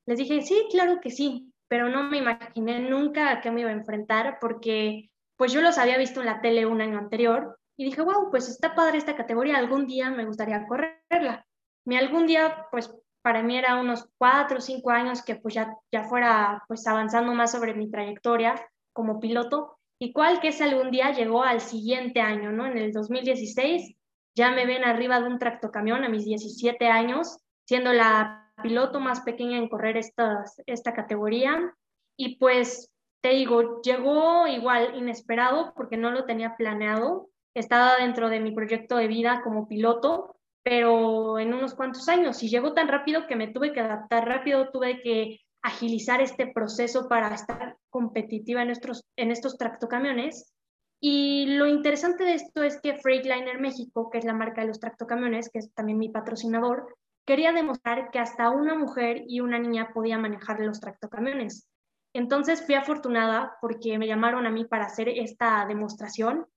Les 0.05 0.17
dije, 0.17 0.41
sí, 0.41 0.67
claro 0.69 0.99
que 1.01 1.09
sí, 1.09 1.53
pero 1.67 1.89
no 1.89 2.03
me 2.03 2.17
imaginé 2.17 2.79
nunca 2.79 3.31
a 3.31 3.41
qué 3.41 3.49
me 3.49 3.61
iba 3.61 3.69
a 3.69 3.73
enfrentar 3.73 4.37
porque 4.39 5.09
pues 5.37 5.51
yo 5.51 5.61
los 5.61 5.77
había 5.77 5.97
visto 5.97 6.19
en 6.19 6.27
la 6.27 6.41
tele 6.41 6.65
un 6.65 6.81
año 6.81 6.97
anterior 6.97 7.57
y 7.77 7.85
dije, 7.85 8.01
wow, 8.01 8.29
pues 8.29 8.49
está 8.49 8.75
padre 8.75 8.97
esta 8.97 9.15
categoría, 9.15 9.57
algún 9.57 9.87
día 9.87 10.11
me 10.11 10.25
gustaría 10.25 10.65
correrla. 10.67 11.45
Mi 11.85 11.97
algún 11.97 12.25
día, 12.25 12.67
pues 12.71 12.93
para 13.25 13.41
mí 13.41 13.57
era 13.57 13.77
unos 13.77 14.07
cuatro 14.19 14.59
o 14.59 14.61
cinco 14.61 14.91
años 14.91 15.23
que 15.23 15.35
pues 15.35 15.55
ya, 15.55 15.75
ya 15.91 16.03
fuera 16.03 16.63
pues 16.67 16.85
avanzando 16.85 17.33
más 17.33 17.53
sobre 17.53 17.73
mi 17.73 17.89
trayectoria 17.89 18.53
como 18.93 19.19
piloto 19.19 19.79
y 19.99 20.13
cuál 20.13 20.39
que 20.39 20.49
ese 20.49 20.63
algún 20.63 20.91
día 20.91 21.11
llegó 21.11 21.41
al 21.41 21.59
siguiente 21.59 22.21
año, 22.21 22.51
¿no? 22.51 22.67
En 22.67 22.77
el 22.77 22.93
2016 22.93 23.95
ya 24.35 24.51
me 24.51 24.67
ven 24.67 24.83
arriba 24.83 25.19
de 25.21 25.25
un 25.25 25.39
tractocamión 25.39 26.03
a 26.03 26.09
mis 26.09 26.23
17 26.23 26.85
años, 26.85 27.39
siendo 27.67 27.93
la 27.93 28.53
piloto 28.61 28.99
más 28.99 29.21
pequeña 29.21 29.57
en 29.57 29.69
correr 29.69 29.97
esta, 29.97 30.43
esta 30.67 30.93
categoría. 30.93 31.75
Y 32.15 32.35
pues 32.37 32.91
te 33.21 33.29
digo, 33.29 33.81
llegó 33.81 34.45
igual 34.45 34.95
inesperado 34.95 35.73
porque 35.75 35.97
no 35.97 36.11
lo 36.11 36.25
tenía 36.25 36.55
planeado. 36.57 37.31
Estaba 37.55 37.97
dentro 37.97 38.29
de 38.29 38.39
mi 38.39 38.51
proyecto 38.51 38.97
de 38.97 39.07
vida 39.07 39.41
como 39.43 39.67
piloto, 39.67 40.34
pero 40.65 41.37
en 41.37 41.53
unos 41.53 41.75
cuantos 41.75 42.09
años. 42.09 42.41
Y 42.41 42.49
llegó 42.49 42.73
tan 42.73 42.87
rápido 42.87 43.27
que 43.27 43.35
me 43.35 43.49
tuve 43.49 43.71
que 43.71 43.81
adaptar 43.81 44.27
rápido, 44.27 44.71
tuve 44.71 44.99
que 45.03 45.39
agilizar 45.61 46.21
este 46.21 46.47
proceso 46.47 47.07
para 47.07 47.33
estar 47.35 47.77
competitiva 47.91 48.61
en, 48.61 48.67
nuestros, 48.69 49.03
en 49.15 49.29
estos 49.29 49.59
tractocamiones. 49.59 50.51
Y 50.99 51.55
lo 51.55 51.67
interesante 51.67 52.23
de 52.23 52.33
esto 52.33 52.63
es 52.63 52.81
que 52.81 52.97
Freightliner 52.97 53.59
México, 53.59 54.09
que 54.09 54.17
es 54.17 54.25
la 54.25 54.33
marca 54.33 54.61
de 54.61 54.67
los 54.67 54.79
tractocamiones, 54.79 55.51
que 55.53 55.59
es 55.59 55.71
también 55.75 55.99
mi 55.99 56.09
patrocinador, 56.09 56.95
quería 57.27 57.51
demostrar 57.51 58.09
que 58.09 58.17
hasta 58.17 58.49
una 58.49 58.73
mujer 58.73 59.21
y 59.27 59.41
una 59.41 59.59
niña 59.59 59.91
podía 59.93 60.17
manejar 60.17 60.59
los 60.61 60.79
tractocamiones. 60.79 61.67
Entonces 62.13 62.65
fui 62.65 62.73
afortunada 62.73 63.55
porque 63.61 63.99
me 63.99 64.07
llamaron 64.07 64.47
a 64.47 64.51
mí 64.51 64.65
para 64.65 64.85
hacer 64.85 65.09
esta 65.09 65.63
demostración 65.67 66.47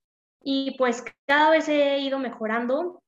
y 0.41 0.75
pues 0.79 1.03
cada 1.27 1.51
vez 1.51 1.69
he 1.69 1.99
ido 1.99 2.17
mejorando. 2.17 3.03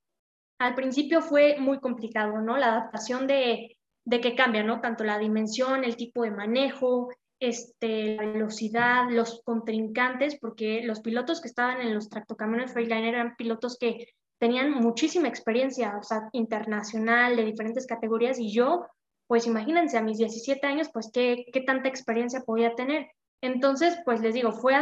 Al 0.62 0.75
principio 0.75 1.24
fue 1.24 1.58
muy 1.58 1.80
complicado, 1.80 2.39
¿no? 2.39 2.56
La 2.56 2.68
adaptación 2.68 3.25
de, 3.25 3.80
de 4.06 4.22
que 4.22 4.36
cambia, 4.36 4.62
¿no? 4.62 4.80
Tanto 4.80 5.03
la 5.03 5.18
dimensión, 5.18 5.84
el 5.84 5.96
tipo 5.96 6.22
de 6.22 6.30
manejo, 6.30 7.10
este, 7.39 8.15
la 8.15 8.27
velocidad, 8.27 9.10
los 9.10 9.41
contrincantes, 9.44 10.38
porque 10.39 10.84
los 10.84 11.00
pilotos 11.01 11.41
que 11.41 11.48
estaban 11.48 11.82
en 11.82 11.96
los 11.96 12.10
tractocamiones 12.10 12.74
Freightliner 12.74 13.15
eran 13.15 13.36
pilotos 13.38 13.75
que 13.80 14.10
tenían 14.39 14.70
muchísima 14.70 15.27
experiencia, 15.27 15.98
o 15.98 16.03
sea, 16.03 16.30
internacional, 16.32 17.36
de 17.36 17.46
diferentes 17.46 17.88
categorías, 17.88 18.38
y 18.38 18.53
yo, 18.53 18.86
pues 19.25 19.48
imagínense, 19.48 19.98
a 19.98 20.03
mis 20.03 20.20
17 20.20 20.68
años, 20.68 20.89
pues 20.94 21.10
qué, 21.12 21.46
qué 21.51 21.62
tanta 21.62 21.89
experiencia 21.89 22.41
podía 22.41 22.75
tener. 22.75 23.08
Entonces, 23.41 23.98
pues 24.06 24.22
les 24.22 24.36
digo, 24.36 24.51
fue 24.51 24.75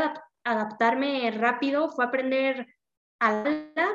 adaptarme 0.43 1.31
rápido, 1.31 1.87
fue 1.87 2.03
aprender 2.03 2.67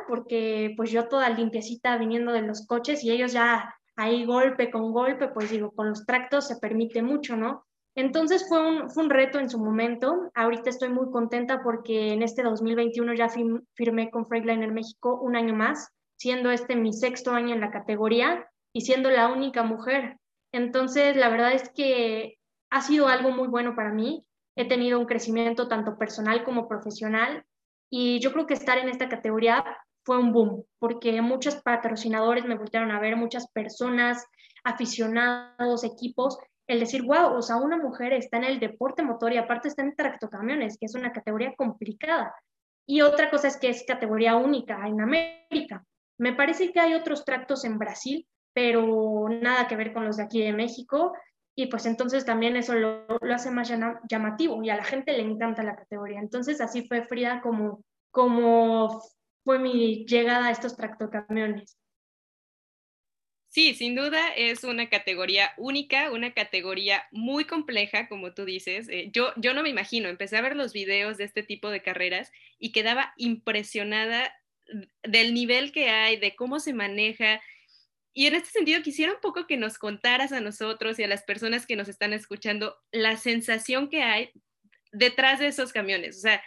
porque 0.06 0.74
pues 0.76 0.90
yo 0.90 1.08
toda 1.08 1.30
limpiecita 1.30 1.96
viniendo 1.96 2.32
de 2.32 2.42
los 2.42 2.66
coches 2.66 3.02
y 3.04 3.10
ellos 3.10 3.32
ya 3.32 3.74
ahí 3.96 4.24
golpe 4.24 4.70
con 4.70 4.92
golpe, 4.92 5.28
pues 5.28 5.50
digo, 5.50 5.70
con 5.72 5.88
los 5.88 6.04
tractos 6.04 6.48
se 6.48 6.56
permite 6.56 7.02
mucho, 7.02 7.36
¿no? 7.36 7.64
Entonces 7.96 8.46
fue 8.48 8.60
un, 8.60 8.90
fue 8.90 9.04
un 9.04 9.10
reto 9.10 9.38
en 9.38 9.48
su 9.48 9.58
momento. 9.58 10.30
Ahorita 10.34 10.68
estoy 10.68 10.88
muy 10.88 11.10
contenta 11.10 11.62
porque 11.62 12.12
en 12.12 12.22
este 12.22 12.42
2021 12.42 13.14
ya 13.14 13.28
firmé 13.74 14.10
con 14.10 14.26
Freightliner 14.26 14.72
México 14.72 15.20
un 15.22 15.36
año 15.36 15.54
más, 15.54 15.90
siendo 16.16 16.50
este 16.50 16.74
mi 16.74 16.92
sexto 16.92 17.30
año 17.30 17.54
en 17.54 17.60
la 17.60 17.70
categoría 17.70 18.48
y 18.72 18.80
siendo 18.80 19.10
la 19.10 19.28
única 19.28 19.62
mujer. 19.62 20.18
Entonces, 20.52 21.16
la 21.16 21.28
verdad 21.28 21.52
es 21.52 21.68
que 21.70 22.38
ha 22.70 22.80
sido 22.80 23.06
algo 23.06 23.30
muy 23.30 23.46
bueno 23.46 23.76
para 23.76 23.92
mí. 23.92 24.26
He 24.56 24.68
tenido 24.68 24.98
un 24.98 25.06
crecimiento 25.06 25.68
tanto 25.68 25.96
personal 25.96 26.44
como 26.44 26.68
profesional 26.68 27.44
y 27.96 28.18
yo 28.18 28.32
creo 28.32 28.44
que 28.44 28.54
estar 28.54 28.76
en 28.76 28.88
esta 28.88 29.08
categoría 29.08 29.64
fue 30.04 30.18
un 30.18 30.32
boom, 30.32 30.64
porque 30.80 31.22
muchos 31.22 31.62
patrocinadores 31.62 32.44
me 32.44 32.56
voltearon 32.56 32.90
a 32.90 32.98
ver, 32.98 33.14
muchas 33.14 33.46
personas, 33.52 34.26
aficionados, 34.64 35.84
equipos, 35.84 36.36
el 36.66 36.80
decir, 36.80 37.04
wow, 37.04 37.36
o 37.36 37.40
sea, 37.40 37.54
una 37.54 37.76
mujer 37.76 38.12
está 38.12 38.38
en 38.38 38.44
el 38.44 38.58
deporte 38.58 39.04
motor 39.04 39.32
y 39.32 39.36
aparte 39.36 39.68
está 39.68 39.82
en 39.82 39.94
tractocamiones, 39.94 40.76
que 40.76 40.86
es 40.86 40.96
una 40.96 41.12
categoría 41.12 41.54
complicada. 41.54 42.34
Y 42.84 43.00
otra 43.02 43.30
cosa 43.30 43.46
es 43.46 43.58
que 43.58 43.68
es 43.68 43.84
categoría 43.86 44.34
única 44.34 44.84
en 44.88 45.00
América. 45.00 45.84
Me 46.18 46.32
parece 46.32 46.72
que 46.72 46.80
hay 46.80 46.94
otros 46.94 47.24
tractos 47.24 47.64
en 47.64 47.78
Brasil, 47.78 48.26
pero 48.52 49.28
nada 49.28 49.68
que 49.68 49.76
ver 49.76 49.92
con 49.92 50.04
los 50.04 50.16
de 50.16 50.24
aquí 50.24 50.42
de 50.42 50.52
México. 50.52 51.12
Y 51.56 51.66
pues 51.66 51.86
entonces 51.86 52.24
también 52.24 52.56
eso 52.56 52.74
lo, 52.74 53.06
lo 53.06 53.34
hace 53.34 53.50
más 53.50 53.72
llamativo 54.08 54.62
y 54.62 54.70
a 54.70 54.76
la 54.76 54.84
gente 54.84 55.12
le 55.12 55.22
encanta 55.22 55.62
la 55.62 55.76
categoría. 55.76 56.18
Entonces 56.18 56.60
así 56.60 56.86
fue 56.88 57.04
Frida 57.04 57.40
como, 57.42 57.84
como 58.10 59.02
fue 59.44 59.58
mi 59.58 60.04
llegada 60.06 60.46
a 60.46 60.50
estos 60.50 60.76
tractocamiones. 60.76 61.78
Sí, 63.54 63.74
sin 63.74 63.94
duda 63.94 64.30
es 64.34 64.64
una 64.64 64.88
categoría 64.88 65.52
única, 65.58 66.10
una 66.10 66.34
categoría 66.34 67.04
muy 67.12 67.44
compleja, 67.44 68.08
como 68.08 68.34
tú 68.34 68.44
dices. 68.44 68.88
Eh, 68.88 69.10
yo, 69.12 69.32
yo 69.36 69.54
no 69.54 69.62
me 69.62 69.68
imagino, 69.68 70.08
empecé 70.08 70.36
a 70.36 70.40
ver 70.40 70.56
los 70.56 70.72
videos 70.72 71.18
de 71.18 71.24
este 71.24 71.44
tipo 71.44 71.70
de 71.70 71.80
carreras 71.80 72.32
y 72.58 72.72
quedaba 72.72 73.14
impresionada 73.16 74.34
del 75.04 75.34
nivel 75.34 75.70
que 75.70 75.88
hay, 75.88 76.16
de 76.16 76.34
cómo 76.34 76.58
se 76.58 76.72
maneja. 76.72 77.40
Y 78.14 78.26
en 78.26 78.34
este 78.34 78.50
sentido, 78.50 78.82
quisiera 78.82 79.12
un 79.12 79.20
poco 79.20 79.46
que 79.46 79.56
nos 79.56 79.76
contaras 79.76 80.32
a 80.32 80.40
nosotros 80.40 80.98
y 80.98 81.04
a 81.04 81.08
las 81.08 81.24
personas 81.24 81.66
que 81.66 81.76
nos 81.76 81.88
están 81.88 82.12
escuchando 82.12 82.76
la 82.92 83.16
sensación 83.16 83.90
que 83.90 84.02
hay 84.02 84.30
detrás 84.92 85.40
de 85.40 85.48
esos 85.48 85.72
camiones. 85.72 86.18
O 86.18 86.20
sea, 86.20 86.42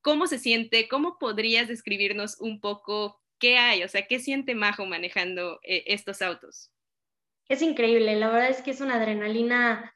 ¿cómo 0.00 0.28
se 0.28 0.38
siente? 0.38 0.88
¿Cómo 0.88 1.18
podrías 1.18 1.66
describirnos 1.66 2.40
un 2.40 2.60
poco 2.60 3.20
¿qué 3.40 3.58
hay? 3.58 3.82
O 3.82 3.88
sea, 3.88 4.06
¿qué 4.06 4.20
siente 4.20 4.54
Majo 4.54 4.86
manejando 4.86 5.58
eh, 5.64 5.82
estos 5.86 6.22
autos? 6.22 6.70
Es 7.48 7.62
increíble, 7.62 8.14
la 8.14 8.28
verdad 8.28 8.50
es 8.50 8.62
que 8.62 8.70
es 8.70 8.80
una 8.80 8.94
adrenalina 8.94 9.92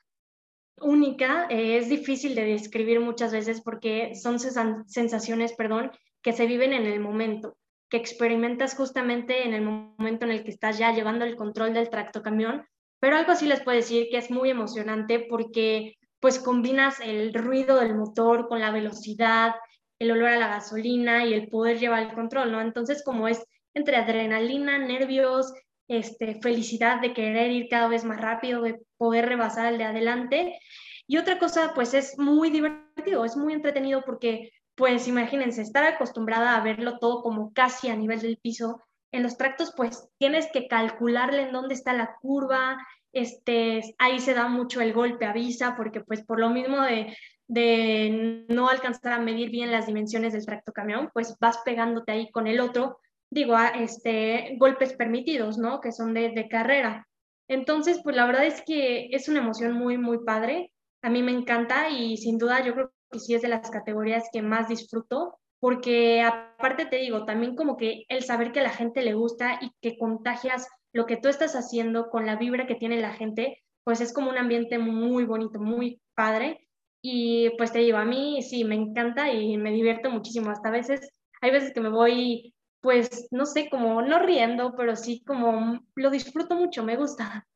única, 0.81 1.47
eh, 1.51 1.77
es 1.77 1.89
difícil 1.89 2.35
de 2.35 2.45
describir 2.45 2.99
muchas 2.99 3.33
veces 3.33 3.61
porque 3.61 4.17
son 4.17 4.41
sensaciones, 4.41 5.53
perdón, 5.53 5.93
que 6.21 6.33
se 6.33 6.47
viven 6.47 6.73
en 6.73 6.87
el 6.87 6.99
momento, 6.99 7.57
que 7.89 7.97
experimentas 7.97 8.75
justamente 8.75 9.47
en 9.47 9.55
el 9.55 9.63
momento 9.63 10.25
en 10.25 10.33
el 10.33 10.45
que 10.45 10.51
estás 10.51 10.79
ya 10.79 10.93
llevando 10.93 11.25
el 11.25 11.37
control 11.37 11.75
del 11.75 11.91
tractocamión, 11.91 12.65
pero 13.01 13.17
algo 13.17 13.35
sí 13.35 13.47
les 13.47 13.61
puedo 13.61 13.77
decir 13.77 14.09
que 14.11 14.17
es 14.17 14.31
muy 14.31 14.51
emocionante 14.51 15.27
porque 15.29 15.97
pues 16.21 16.39
combinas 16.39 17.01
el 17.01 17.35
ruido 17.35 17.79
del 17.79 17.95
motor 17.95 18.49
con 18.49 18.61
la 18.61 18.71
velocidad, 18.71 19.55
el 19.99 20.11
olor 20.11 20.31
a 20.31 20.39
la 20.39 20.49
gasolina 20.49 21.27
y 21.27 21.35
el 21.35 21.49
poder 21.49 21.79
llevar 21.79 22.03
el 22.03 22.15
control, 22.15 22.51
¿no? 22.51 22.61
Entonces, 22.61 23.03
como 23.05 23.29
es 23.29 23.45
entre 23.75 23.97
adrenalina, 23.97 24.79
nervios, 24.79 25.53
este, 25.89 26.41
felicidad 26.41 27.01
de 27.01 27.13
querer 27.13 27.51
ir 27.51 27.69
cada 27.69 27.89
vez 27.89 28.05
más 28.05 28.21
rápido, 28.21 28.63
de 28.63 28.81
poder 28.97 29.27
rebasar 29.27 29.67
al 29.67 29.79
de 29.79 29.85
adelante. 29.85 30.59
Y 31.07 31.19
otra 31.19 31.39
cosa, 31.39 31.73
pues 31.75 31.93
es 31.93 32.19
muy 32.19 32.51
divertido, 32.51 33.25
es 33.25 33.37
muy 33.37 33.53
entretenido 33.53 34.03
porque, 34.05 34.51
pues 34.75 35.09
imagínense, 35.09 35.63
estar 35.63 35.85
acostumbrada 35.85 36.57
a 36.57 36.63
verlo 36.63 36.99
todo 36.99 37.23
como 37.23 37.53
casi 37.53 37.89
a 37.89 37.97
nivel 37.97 38.21
del 38.21 38.39
piso. 38.39 38.83
En 39.13 39.23
los 39.23 39.37
tractos, 39.37 39.73
pues 39.77 40.09
tienes 40.19 40.49
que 40.53 40.67
calcularle 40.67 41.43
en 41.43 41.53
dónde 41.53 41.75
está 41.75 41.93
la 41.93 42.17
curva, 42.21 42.79
este, 43.13 43.95
ahí 43.99 44.19
se 44.19 44.35
da 44.35 44.49
mucho 44.49 44.81
el 44.81 44.93
golpe 44.93 45.25
avisa, 45.25 45.77
porque 45.77 46.01
pues 46.01 46.25
por 46.25 46.41
lo 46.41 46.51
mismo 46.51 46.83
de 46.83 47.15
de 47.47 48.45
no 48.49 48.69
alcanzar 48.69 49.13
a 49.13 49.21
medir 49.21 49.51
bien 49.51 49.71
las 49.71 49.87
dimensiones 49.87 50.33
del 50.33 50.47
tractocamión, 50.47 51.11
pues 51.13 51.37
vas 51.41 51.59
pegándote 51.65 52.13
ahí 52.13 52.31
con 52.31 52.47
el 52.47 52.61
otro, 52.61 52.99
digo, 53.31 53.55
a 53.55 53.69
este, 53.69 54.57
golpes 54.59 54.95
permitidos, 54.95 55.59
¿no? 55.59 55.81
Que 55.81 55.93
son 55.93 56.15
de, 56.15 56.31
de 56.31 56.49
carrera. 56.49 57.07
Entonces, 57.49 58.01
pues 58.03 58.17
la 58.17 58.27
verdad 58.27 58.47
es 58.47 58.63
que 58.63 59.09
es 59.11 59.29
una 59.29 59.41
emoción 59.41 59.73
muy, 59.73 59.99
muy 59.99 60.25
padre. 60.25 60.73
A 61.03 61.11
mí 61.11 61.23
me 61.23 61.33
encanta 61.33 61.91
y 61.91 62.17
sin 62.17 62.39
duda 62.39 62.65
yo 62.65 62.73
creo 62.73 62.94
que 63.15 63.21
sí 63.21 63.33
es 63.33 63.43
de 63.43 63.49
las 63.49 63.71
categorías 63.71 64.29
que 64.33 64.43
más 64.43 64.67
disfruto, 64.67 65.39
porque 65.61 66.21
aparte 66.21 66.85
te 66.87 66.97
digo, 66.97 67.25
también 67.25 67.55
como 67.55 67.77
que 67.77 68.05
el 68.09 68.25
saber 68.25 68.51
que 68.51 68.61
la 68.61 68.71
gente 68.71 69.03
le 69.03 69.15
gusta 69.15 69.61
y 69.63 69.71
que 69.81 69.97
contagias 69.97 70.67
lo 70.93 71.07
que 71.07 71.17
tú 71.17 71.29
estás 71.29 71.55
haciendo 71.55 72.11
con 72.11 72.27
la 72.27 72.35
vibra 72.35 72.67
que 72.67 72.75
tiene 72.75 73.01
la 73.01 73.13
gente, 73.13 73.63
pues 73.85 74.01
es 74.01 74.13
como 74.13 74.31
un 74.31 74.37
ambiente 74.37 74.79
muy 74.79 75.25
bonito, 75.25 75.61
muy 75.61 76.03
padre. 76.17 76.67
Y 77.01 77.51
pues 77.57 77.71
te 77.71 77.79
digo, 77.79 77.99
a 77.99 78.05
mí 78.05 78.43
sí, 78.43 78.65
me 78.65 78.75
encanta 78.75 79.33
y 79.33 79.57
me 79.57 79.71
divierto 79.71 80.11
muchísimo. 80.11 80.51
Hasta 80.51 80.71
a 80.71 80.73
veces, 80.73 81.09
hay 81.41 81.53
veces 81.53 81.73
que 81.73 81.81
me 81.81 81.89
voy, 81.89 82.53
pues, 82.81 83.29
no 83.31 83.47
sé, 83.47 83.69
como 83.71 84.03
no 84.03 84.19
riendo, 84.19 84.75
pero 84.77 84.97
sí 84.97 85.23
como 85.25 85.81
lo 85.95 86.11
disfruto 86.11 86.57
mucho, 86.57 86.83
me 86.83 86.97
gusta. 86.97 87.47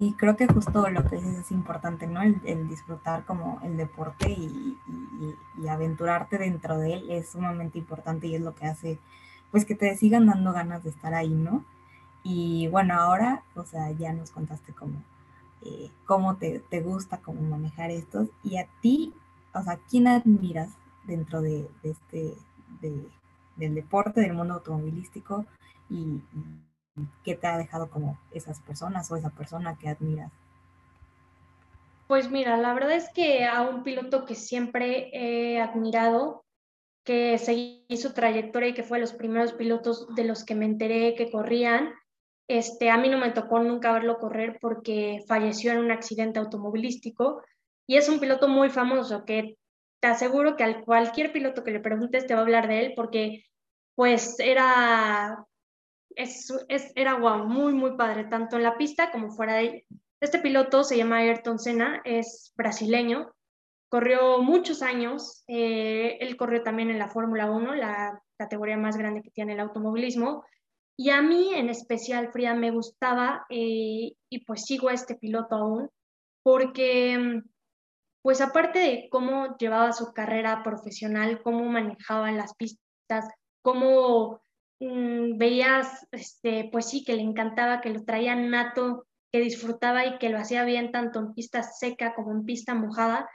Y 0.00 0.14
creo 0.14 0.36
que 0.36 0.48
justo 0.48 0.88
lo 0.90 1.04
que 1.08 1.16
dices 1.16 1.38
es 1.38 1.50
importante, 1.52 2.06
¿no? 2.06 2.20
El, 2.22 2.68
disfrutar 2.68 3.24
como 3.24 3.60
el 3.62 3.76
deporte 3.76 4.30
y, 4.30 4.76
aventurarte 5.68 6.36
dentro 6.38 6.78
de 6.78 6.94
él 6.94 7.10
es 7.10 7.30
sumamente 7.30 7.78
importante 7.78 8.26
y 8.26 8.34
es 8.34 8.40
lo 8.40 8.54
que 8.54 8.66
hace, 8.66 8.98
pues, 9.50 9.64
que 9.64 9.74
te 9.74 9.96
sigan 9.96 10.26
dando 10.26 10.52
ganas 10.52 10.82
de 10.84 10.90
estar 10.90 11.14
ahí, 11.14 11.30
¿no? 11.30 11.64
Y 12.22 12.68
bueno, 12.68 12.94
ahora, 12.94 13.44
o 13.54 13.64
sea, 13.64 13.90
ya 13.92 14.12
nos 14.12 14.30
contaste 14.30 14.72
cómo, 14.72 15.02
eh, 15.62 15.90
cómo 16.06 16.36
te, 16.36 16.60
te, 16.60 16.80
gusta 16.80 17.18
cómo 17.18 17.40
manejar 17.42 17.90
estos 17.90 18.28
y 18.42 18.58
a 18.58 18.66
ti, 18.80 19.14
o 19.54 19.62
sea, 19.62 19.78
¿quién 19.88 20.08
admiras 20.08 20.70
dentro 21.06 21.40
de, 21.40 21.70
este, 21.82 22.34
del 22.80 23.74
deporte, 23.74 24.20
del 24.20 24.34
mundo 24.34 24.54
automovilístico 24.54 25.46
qué 27.24 27.34
te 27.34 27.46
ha 27.46 27.58
dejado 27.58 27.90
como 27.90 28.18
esas 28.32 28.60
personas 28.60 29.10
o 29.10 29.16
esa 29.16 29.30
persona 29.30 29.76
que 29.78 29.88
admiras? 29.88 30.32
Pues 32.06 32.30
mira, 32.30 32.56
la 32.56 32.74
verdad 32.74 32.92
es 32.92 33.08
que 33.10 33.44
a 33.44 33.62
un 33.62 33.82
piloto 33.82 34.24
que 34.26 34.34
siempre 34.34 35.10
he 35.12 35.60
admirado, 35.60 36.44
que 37.04 37.38
seguí 37.38 37.84
su 37.96 38.12
trayectoria 38.12 38.70
y 38.70 38.74
que 38.74 38.82
fue 38.82 38.98
los 38.98 39.12
primeros 39.12 39.52
pilotos 39.52 40.14
de 40.14 40.24
los 40.24 40.44
que 40.44 40.54
me 40.54 40.66
enteré 40.66 41.14
que 41.14 41.30
corrían, 41.30 41.94
este, 42.48 42.90
a 42.90 42.98
mí 42.98 43.08
no 43.08 43.18
me 43.18 43.30
tocó 43.30 43.58
nunca 43.60 43.92
verlo 43.92 44.18
correr 44.18 44.58
porque 44.60 45.24
falleció 45.26 45.72
en 45.72 45.78
un 45.78 45.90
accidente 45.90 46.38
automovilístico 46.38 47.42
y 47.86 47.96
es 47.96 48.08
un 48.08 48.20
piloto 48.20 48.48
muy 48.48 48.70
famoso 48.70 49.24
que 49.24 49.56
te 50.00 50.08
aseguro 50.08 50.56
que 50.56 50.64
al 50.64 50.84
cualquier 50.84 51.32
piloto 51.32 51.64
que 51.64 51.70
le 51.70 51.80
preguntes 51.80 52.26
te 52.26 52.34
va 52.34 52.40
a 52.40 52.42
hablar 52.42 52.68
de 52.68 52.86
él 52.86 52.92
porque 52.94 53.44
pues 53.94 54.38
era, 54.40 55.46
es, 56.16 56.50
era 56.94 57.14
wow, 57.18 57.46
muy, 57.46 57.72
muy 57.72 57.96
padre, 57.96 58.24
tanto 58.24 58.56
en 58.56 58.62
la 58.62 58.76
pista 58.76 59.10
como 59.10 59.30
fuera 59.30 59.54
de 59.54 59.62
ella. 59.62 59.82
Este 60.20 60.38
piloto 60.38 60.84
se 60.84 60.96
llama 60.96 61.18
Ayrton 61.18 61.58
Senna, 61.58 62.00
es 62.04 62.52
brasileño, 62.56 63.32
corrió 63.90 64.40
muchos 64.42 64.82
años, 64.82 65.44
eh, 65.48 66.16
él 66.20 66.36
corrió 66.36 66.62
también 66.62 66.90
en 66.90 66.98
la 66.98 67.08
Fórmula 67.08 67.50
1, 67.50 67.74
la 67.74 68.22
categoría 68.38 68.76
más 68.76 68.96
grande 68.96 69.22
que 69.22 69.30
tiene 69.30 69.52
el 69.52 69.60
automovilismo, 69.60 70.44
y 70.96 71.10
a 71.10 71.20
mí 71.22 71.52
en 71.54 71.68
especial, 71.68 72.30
Frida, 72.32 72.54
me 72.54 72.70
gustaba, 72.70 73.44
eh, 73.50 74.14
y 74.30 74.44
pues 74.46 74.64
sigo 74.64 74.88
a 74.88 74.94
este 74.94 75.16
piloto 75.16 75.56
aún, 75.56 75.90
porque 76.42 77.42
pues 78.22 78.40
aparte 78.40 78.78
de 78.78 79.08
cómo 79.10 79.56
llevaba 79.58 79.92
su 79.92 80.14
carrera 80.14 80.62
profesional, 80.62 81.42
cómo 81.42 81.64
manejaba 81.64 82.32
las 82.32 82.54
pistas, 82.54 83.28
cómo 83.60 84.40
mm, 84.80 85.38
veías, 85.38 86.06
este, 86.12 86.68
pues 86.72 86.88
sí, 86.88 87.04
que 87.04 87.14
le 87.14 87.22
encantaba, 87.22 87.80
que 87.80 87.90
lo 87.90 88.04
traía 88.04 88.34
nato, 88.34 89.06
que 89.32 89.40
disfrutaba 89.40 90.06
y 90.06 90.18
que 90.18 90.28
lo 90.28 90.38
hacía 90.38 90.64
bien 90.64 90.92
tanto 90.92 91.18
en 91.18 91.34
pista 91.34 91.62
seca 91.62 92.14
como 92.14 92.32
en 92.32 92.44
pista 92.44 92.74
mojada, 92.74 93.28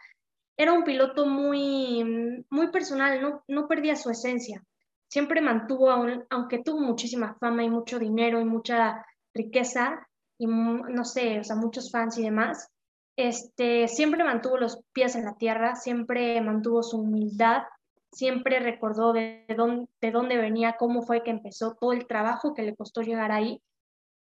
era 0.58 0.74
un 0.74 0.84
piloto 0.84 1.26
muy, 1.26 2.46
muy 2.50 2.72
personal, 2.72 3.22
no, 3.22 3.44
no 3.48 3.68
perdía 3.68 3.96
su 3.96 4.10
esencia. 4.10 4.64
Siempre 5.08 5.42
mantuvo, 5.42 5.90
aunque 5.90 6.64
tuvo 6.64 6.82
muchísima 6.82 7.36
fama 7.40 7.64
y 7.64 7.70
mucho 7.70 7.98
dinero 7.98 8.40
y 8.42 8.46
mucha 8.46 9.06
riqueza 9.34 10.06
y 10.38 10.48
no 10.48 11.04
sé, 11.06 11.40
o 11.40 11.44
sea, 11.44 11.56
muchos 11.56 11.92
fans 11.92 12.18
y 12.18 12.24
demás, 12.24 12.70
este, 13.18 13.90
siempre 13.90 14.24
mantuvo 14.24 14.58
los 14.58 14.82
pies 14.94 15.16
en 15.16 15.26
la 15.26 15.36
tierra, 15.36 15.76
siempre 15.76 16.40
mantuvo 16.40 16.82
su 16.84 17.00
humildad, 17.00 17.64
siempre 18.12 18.60
recordó 18.60 19.14
de 19.14 19.46
dónde, 19.56 19.88
de 20.02 20.12
dónde 20.12 20.38
venía, 20.38 20.78
cómo 20.78 21.02
fue 21.02 21.24
que 21.24 21.32
empezó, 21.32 21.76
todo 21.76 21.94
el 21.94 22.08
trabajo 22.08 22.54
que 22.54 22.64
le 22.64 22.76
costó 22.76 23.02
llegar 23.02 23.32
ahí 23.32 23.62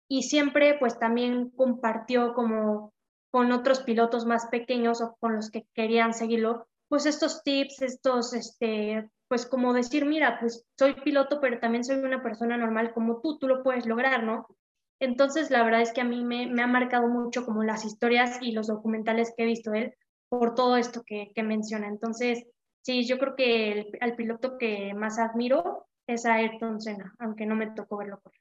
y 0.08 0.24
siempre 0.24 0.78
pues 0.80 1.00
también 1.00 1.50
compartió 1.52 2.34
como 2.34 2.94
con 3.32 3.52
otros 3.52 3.82
pilotos 3.82 4.26
más 4.26 4.46
pequeños 4.48 5.02
o 5.02 5.16
con 5.20 5.36
los 5.36 5.50
que 5.50 5.66
querían 5.74 6.14
seguirlo, 6.14 6.68
pues 6.88 7.08
estos 7.08 7.42
tips, 7.42 7.82
estos, 7.82 8.34
este, 8.34 9.10
pues 9.28 9.48
como 9.48 9.74
decir, 9.74 10.06
mira, 10.06 10.38
pues 10.40 10.64
soy 10.78 10.94
piloto, 10.94 11.42
pero 11.42 11.60
también 11.60 11.84
soy 11.84 11.96
una 11.96 12.22
persona 12.22 12.58
normal 12.58 12.94
como 12.94 13.22
tú, 13.22 13.40
tú 13.40 13.48
lo 13.48 13.64
puedes 13.64 13.88
lograr, 13.88 14.24
¿no? 14.24 14.46
Entonces, 15.00 15.50
la 15.50 15.64
verdad 15.64 15.82
es 15.82 15.92
que 15.92 16.02
a 16.02 16.06
mí 16.06 16.24
me, 16.24 16.46
me 16.46 16.62
ha 16.62 16.68
marcado 16.68 17.08
mucho 17.08 17.44
como 17.44 17.64
las 17.64 17.84
historias 17.84 18.38
y 18.42 18.52
los 18.52 18.68
documentales 18.68 19.34
que 19.36 19.44
he 19.44 19.48
visto 19.48 19.72
de 19.72 19.80
él 19.80 19.94
por 20.30 20.54
todo 20.54 20.78
esto 20.78 21.02
que, 21.04 21.32
que 21.34 21.42
menciona. 21.42 21.88
Entonces, 21.88 22.46
sí, 22.84 23.06
yo 23.06 23.18
creo 23.18 23.36
que 23.36 23.72
el, 23.72 23.98
al 24.00 24.16
piloto 24.16 24.58
que 24.58 24.94
más 24.94 25.18
admiro 25.18 25.88
es 26.08 26.26
Ayrton 26.26 26.80
Senna, 26.80 27.16
aunque 27.20 27.46
no 27.46 27.56
me 27.56 27.72
tocó 27.72 27.98
verlo 27.98 28.20
por 28.22 28.32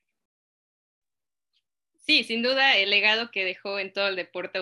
Sí, 2.03 2.25
sin 2.25 2.43
duda 2.43 2.77
el 2.77 2.91
legado 2.91 3.31
que 3.31 3.45
dejó 3.45 3.79
en 3.79 3.93
todo 3.93 4.09
el 4.09 4.17
deporte 4.17 4.59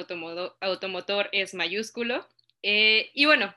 automotor 0.60 1.30
es 1.32 1.54
mayúsculo. 1.54 2.28
Eh, 2.62 3.10
y 3.14 3.24
bueno, 3.24 3.54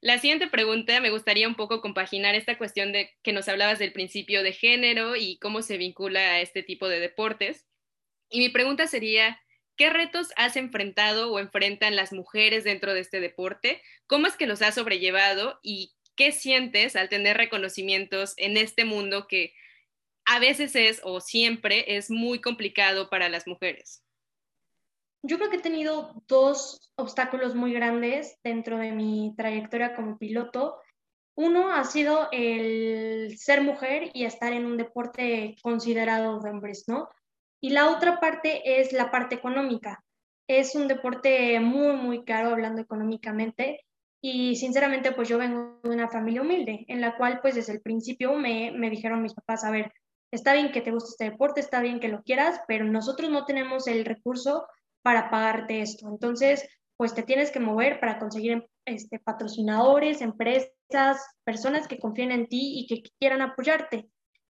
la 0.00 0.18
siguiente 0.18 0.46
pregunta 0.46 1.00
me 1.02 1.10
gustaría 1.10 1.46
un 1.46 1.54
poco 1.54 1.82
compaginar 1.82 2.34
esta 2.34 2.56
cuestión 2.56 2.92
de 2.92 3.10
que 3.22 3.34
nos 3.34 3.48
hablabas 3.48 3.78
del 3.78 3.92
principio 3.92 4.42
de 4.42 4.52
género 4.52 5.16
y 5.16 5.38
cómo 5.38 5.60
se 5.60 5.76
vincula 5.76 6.20
a 6.20 6.40
este 6.40 6.62
tipo 6.62 6.88
de 6.88 6.98
deportes. 6.98 7.66
Y 8.30 8.38
mi 8.38 8.48
pregunta 8.48 8.86
sería, 8.86 9.38
¿qué 9.76 9.90
retos 9.90 10.32
has 10.36 10.56
enfrentado 10.56 11.32
o 11.32 11.38
enfrentan 11.38 11.96
las 11.96 12.12
mujeres 12.12 12.64
dentro 12.64 12.94
de 12.94 13.00
este 13.00 13.20
deporte? 13.20 13.82
¿Cómo 14.06 14.26
es 14.26 14.36
que 14.36 14.46
los 14.46 14.62
has 14.62 14.74
sobrellevado 14.74 15.60
y 15.62 15.94
qué 16.16 16.32
sientes 16.32 16.96
al 16.96 17.08
tener 17.08 17.36
reconocimientos 17.36 18.34
en 18.36 18.56
este 18.56 18.84
mundo 18.84 19.26
que 19.28 19.52
a 20.24 20.38
veces 20.38 20.74
es 20.74 21.00
o 21.04 21.20
siempre 21.20 21.96
es 21.96 22.10
muy 22.10 22.40
complicado 22.40 23.08
para 23.10 23.28
las 23.28 23.46
mujeres? 23.46 24.02
Yo 25.22 25.38
creo 25.38 25.50
que 25.50 25.56
he 25.56 25.62
tenido 25.62 26.22
dos 26.28 26.92
obstáculos 26.96 27.54
muy 27.54 27.72
grandes 27.72 28.38
dentro 28.42 28.78
de 28.78 28.92
mi 28.92 29.34
trayectoria 29.36 29.94
como 29.94 30.18
piloto. 30.18 30.80
Uno 31.34 31.72
ha 31.72 31.84
sido 31.84 32.28
el 32.32 33.36
ser 33.36 33.62
mujer 33.62 34.10
y 34.14 34.24
estar 34.24 34.52
en 34.52 34.64
un 34.64 34.76
deporte 34.76 35.56
considerado 35.62 36.40
de 36.40 36.50
hombres, 36.50 36.84
¿no? 36.86 37.08
Y 37.60 37.70
la 37.70 37.90
otra 37.90 38.20
parte 38.20 38.80
es 38.80 38.92
la 38.92 39.10
parte 39.10 39.34
económica. 39.34 40.04
Es 40.48 40.74
un 40.74 40.88
deporte 40.88 41.58
muy, 41.60 41.96
muy 41.96 42.24
caro 42.24 42.50
hablando 42.50 42.80
económicamente 42.80 43.84
y 44.20 44.56
sinceramente 44.56 45.12
pues 45.12 45.28
yo 45.28 45.38
vengo 45.38 45.80
de 45.82 45.90
una 45.90 46.08
familia 46.08 46.42
humilde 46.42 46.84
en 46.88 47.00
la 47.00 47.16
cual 47.16 47.40
pues 47.40 47.54
desde 47.54 47.72
el 47.72 47.80
principio 47.80 48.34
me, 48.34 48.72
me 48.72 48.90
dijeron 48.90 49.22
mis 49.22 49.34
papás, 49.34 49.64
a 49.64 49.70
ver, 49.70 49.92
está 50.32 50.52
bien 50.52 50.72
que 50.72 50.80
te 50.80 50.90
guste 50.90 51.10
este 51.10 51.30
deporte, 51.30 51.60
está 51.60 51.80
bien 51.80 52.00
que 52.00 52.08
lo 52.08 52.22
quieras, 52.22 52.60
pero 52.68 52.84
nosotros 52.84 53.30
no 53.30 53.44
tenemos 53.44 53.86
el 53.86 54.04
recurso 54.04 54.66
para 55.02 55.30
pagarte 55.30 55.80
esto. 55.80 56.08
Entonces, 56.08 56.68
pues 56.96 57.14
te 57.14 57.22
tienes 57.22 57.50
que 57.50 57.60
mover 57.60 58.00
para 58.00 58.18
conseguir 58.18 58.66
este, 58.84 59.18
patrocinadores, 59.18 60.20
empresas, 60.20 60.72
personas 61.44 61.86
que 61.86 61.98
confíen 61.98 62.32
en 62.32 62.48
ti 62.48 62.80
y 62.80 62.86
que 62.86 63.10
quieran 63.18 63.42
apoyarte. 63.42 64.08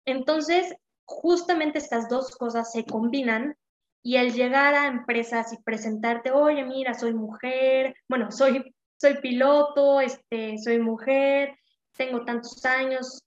Entonces, 0.05 0.75
justamente 1.12 1.78
estas 1.80 2.10
dos 2.10 2.36
cosas 2.36 2.71
se 2.71 2.86
combinan 2.86 3.56
y 4.04 4.15
el 4.15 4.34
llegar 4.34 4.74
a 4.74 4.88
empresas 4.88 5.54
y 5.54 5.62
presentarte, 5.62 6.32
oye, 6.32 6.63
mira, 6.63 6.93
soy 6.93 7.13
mujer, 7.13 7.95
bueno, 8.08 8.32
soy, 8.32 8.76
soy 8.97 9.15
piloto, 9.19 10.02
este, 10.02 10.58
soy 10.58 10.80
mujer, 10.80 11.58
tengo 11.95 12.24
tantos 12.26 12.65
años, 12.65 13.24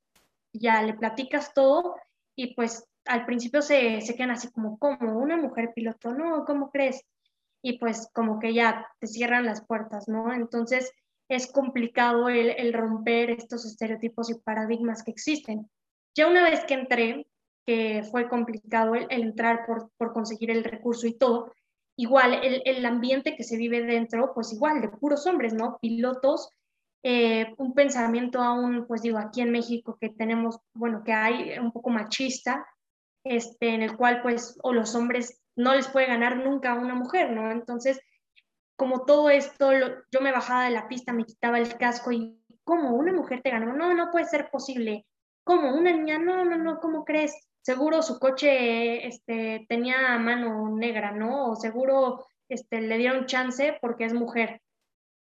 ya 0.53 0.83
le 0.83 0.95
platicas 0.95 1.53
todo 1.55 1.97
y 2.37 2.55
pues 2.55 2.85
al 3.07 3.27
principio 3.27 3.61
se, 3.61 4.01
se 4.01 4.15
quedan 4.15 4.31
así 4.31 4.51
como, 4.51 4.79
¿cómo? 4.79 5.19
¿Una 5.19 5.37
mujer 5.37 5.73
piloto? 5.75 6.15
No, 6.15 6.45
¿cómo 6.45 6.71
crees? 6.71 7.05
Y 7.63 7.79
pues 7.79 8.09
como 8.13 8.39
que 8.39 8.55
ya 8.55 8.87
te 8.99 9.07
cierran 9.07 9.45
las 9.45 9.65
puertas, 9.65 10.09
¿no? 10.09 10.33
Entonces 10.33 10.91
es 11.29 11.51
complicado 11.51 12.29
el, 12.29 12.51
el 12.51 12.73
romper 12.73 13.31
estos 13.31 13.65
estereotipos 13.65 14.31
y 14.31 14.35
paradigmas 14.35 15.03
que 15.03 15.11
existen. 15.11 15.71
Ya 16.15 16.29
una 16.29 16.43
vez 16.49 16.65
que 16.65 16.75
entré, 16.75 17.27
que 17.67 18.03
fue 18.11 18.29
complicado 18.29 18.95
el, 18.95 19.07
entrar 19.11 19.65
por, 19.67 19.91
por, 19.97 20.13
conseguir 20.13 20.51
el 20.51 20.65
recurso 20.65 21.07
y 21.07 21.15
todo, 21.15 21.53
igual 21.97 22.35
el, 22.43 22.63
el, 22.65 22.85
ambiente 22.85 23.37
que 23.37 23.45
se 23.45 23.57
vive 23.57 23.83
dentro, 23.83 24.33
pues 24.35 24.53
igual 24.53 24.81
de 24.81 24.89
puros 24.89 25.27
hombres, 25.27 25.55
¿no? 25.55 25.79
Pilotos 25.81 26.51
eh, 27.07 27.55
un 27.59 27.75
pensamiento 27.75 28.41
aún, 28.41 28.87
pues 28.87 29.03
digo, 29.03 29.19
aquí 29.19 29.43
en 29.43 29.51
México 29.51 29.99
que 30.01 30.09
tenemos, 30.09 30.59
bueno, 30.73 31.05
que 31.05 31.13
hay 31.13 31.59
un 31.59 31.71
poco 31.71 31.91
machista, 31.91 32.67
este, 33.25 33.75
en 33.75 33.83
el 33.83 33.95
cual 33.99 34.23
pues 34.23 34.59
o 34.63 34.73
los 34.73 34.95
hombres 34.95 35.43
no 35.55 35.75
les 35.75 35.87
puede 35.87 36.07
ganar 36.07 36.39
nunca 36.39 36.73
a 36.73 36.81
una 36.81 36.95
mujer, 36.95 37.31
¿no? 37.31 37.51
Entonces, 37.51 38.01
como 38.77 39.05
todo 39.05 39.29
esto, 39.29 39.71
yo 40.11 40.21
me 40.23 40.33
bajaba 40.33 40.65
de 40.65 40.71
la 40.71 40.89
pista, 40.89 41.13
me 41.13 41.27
quitaba 41.27 41.59
el 41.59 41.77
casco 41.77 42.11
y, 42.11 42.43
¿cómo? 42.65 42.95
¿Una 42.97 43.13
mujer 43.13 43.43
te 43.43 43.51
ganó? 43.51 43.75
No, 43.75 43.93
no 43.93 44.11
puede 44.11 44.25
ser 44.25 44.49
posible. 44.51 45.07
¿Cómo? 45.45 45.75
¿Una 45.77 45.93
niña? 45.93 46.19
No, 46.19 46.43
no, 46.47 46.57
no, 46.57 46.81
¿cómo 46.81 47.05
crees? 47.05 47.35
Seguro 47.65 48.03
su 48.03 48.19
coche 48.19 49.07
este, 49.07 49.65
tenía 49.71 50.19
mano 50.19 50.69
negra, 50.77 51.13
¿no? 51.13 51.51
O 51.51 51.57
seguro 51.57 52.27
este, 52.47 52.83
le 52.83 52.99
dieron 52.99 53.25
chance 53.25 53.79
porque 53.81 54.05
es 54.05 54.13
mujer. 54.13 54.61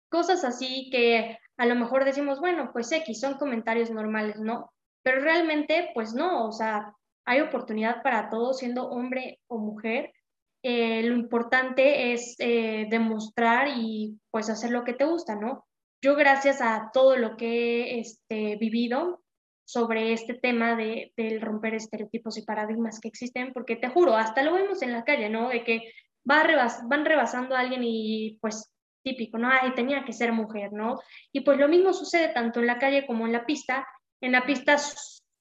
Cosas 0.09 0.43
así 0.43 0.89
que 0.91 1.37
a 1.57 1.65
lo 1.67 1.75
mejor 1.75 2.03
decimos, 2.03 2.39
bueno, 2.39 2.71
pues 2.73 2.91
X, 2.91 3.19
son 3.19 3.35
comentarios 3.35 3.91
normales, 3.91 4.39
¿no? 4.39 4.71
Pero 5.03 5.21
realmente, 5.21 5.91
pues 5.93 6.15
no, 6.15 6.47
o 6.47 6.51
sea, 6.51 6.95
hay 7.25 7.41
oportunidad 7.41 8.01
para 8.01 8.27
todos, 8.31 8.57
siendo 8.57 8.89
hombre 8.89 9.39
o 9.45 9.59
mujer. 9.59 10.11
Eh, 10.63 11.03
lo 11.03 11.13
importante 11.13 12.11
es 12.13 12.35
eh, 12.39 12.87
demostrar 12.89 13.67
y 13.77 14.19
pues 14.31 14.49
hacer 14.49 14.71
lo 14.71 14.83
que 14.83 14.93
te 14.93 15.05
gusta, 15.05 15.35
¿no? 15.35 15.67
Yo 16.01 16.15
gracias 16.15 16.59
a 16.59 16.89
todo 16.91 17.17
lo 17.17 17.37
que 17.37 17.97
he 17.97 17.99
este, 17.99 18.55
vivido 18.55 19.21
sobre 19.65 20.13
este 20.13 20.35
tema 20.35 20.75
de, 20.75 21.11
del 21.17 21.41
romper 21.41 21.73
estereotipos 21.73 22.37
y 22.37 22.43
paradigmas 22.43 22.99
que 22.99 23.07
existen, 23.07 23.51
porque 23.51 23.75
te 23.75 23.89
juro, 23.89 24.15
hasta 24.15 24.43
lo 24.43 24.53
vemos 24.53 24.81
en 24.81 24.93
la 24.93 25.03
calle, 25.03 25.29
¿no? 25.29 25.49
De 25.49 25.63
que 25.63 25.91
va 26.29 26.43
rebas 26.43 26.87
van 26.87 27.05
rebasando 27.05 27.55
a 27.55 27.59
alguien 27.59 27.81
y 27.83 28.37
pues 28.41 28.71
típico, 29.03 29.37
¿no? 29.37 29.49
Ay, 29.49 29.73
tenía 29.75 30.05
que 30.05 30.13
ser 30.13 30.31
mujer, 30.31 30.73
¿no? 30.73 30.99
Y 31.31 31.41
pues 31.41 31.57
lo 31.57 31.67
mismo 31.67 31.93
sucede 31.93 32.29
tanto 32.29 32.59
en 32.59 32.67
la 32.67 32.79
calle 32.79 33.05
como 33.05 33.25
en 33.25 33.33
la 33.33 33.45
pista. 33.45 33.87
En 34.21 34.31
la 34.31 34.45
pista 34.45 34.77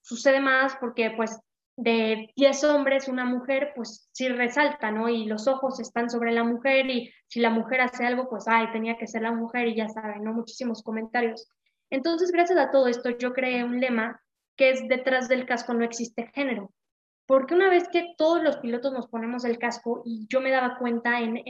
sucede 0.02 0.40
más 0.40 0.76
porque 0.80 1.12
pues 1.12 1.38
de 1.76 2.30
10 2.36 2.64
hombres, 2.64 3.08
una 3.08 3.24
mujer, 3.24 3.72
pues 3.74 4.08
sí 4.12 4.28
resalta, 4.28 4.90
¿no? 4.90 5.08
Y 5.08 5.24
los 5.24 5.48
ojos 5.48 5.80
están 5.80 6.08
sobre 6.08 6.32
la 6.32 6.44
mujer 6.44 6.88
y 6.88 7.12
si 7.26 7.40
la 7.40 7.50
mujer 7.50 7.80
hace 7.80 8.06
algo, 8.06 8.28
pues, 8.28 8.46
ay, 8.46 8.70
tenía 8.72 8.96
que 8.96 9.08
ser 9.08 9.22
la 9.22 9.32
mujer 9.32 9.68
y 9.68 9.74
ya 9.74 9.88
saben, 9.88 10.22
¿no? 10.22 10.32
Muchísimos 10.32 10.82
comentarios. 10.82 11.48
Entonces, 11.90 12.32
gracias 12.32 12.58
a 12.58 12.70
todo 12.70 12.88
esto, 12.88 13.10
yo 13.10 13.32
creé 13.32 13.64
un 13.64 13.80
lema 13.80 14.20
que 14.56 14.70
es 14.70 14.88
detrás 14.88 15.28
del 15.28 15.46
casco 15.46 15.74
no 15.74 15.84
existe 15.84 16.30
género. 16.34 16.72
Porque 17.26 17.54
una 17.54 17.70
vez 17.70 17.88
que 17.88 18.14
todos 18.18 18.42
los 18.42 18.58
pilotos 18.58 18.92
nos 18.92 19.08
ponemos 19.08 19.44
el 19.44 19.58
casco 19.58 20.02
y 20.04 20.26
yo 20.28 20.40
me 20.40 20.50
daba 20.50 20.78
cuenta 20.78 21.20
en, 21.20 21.42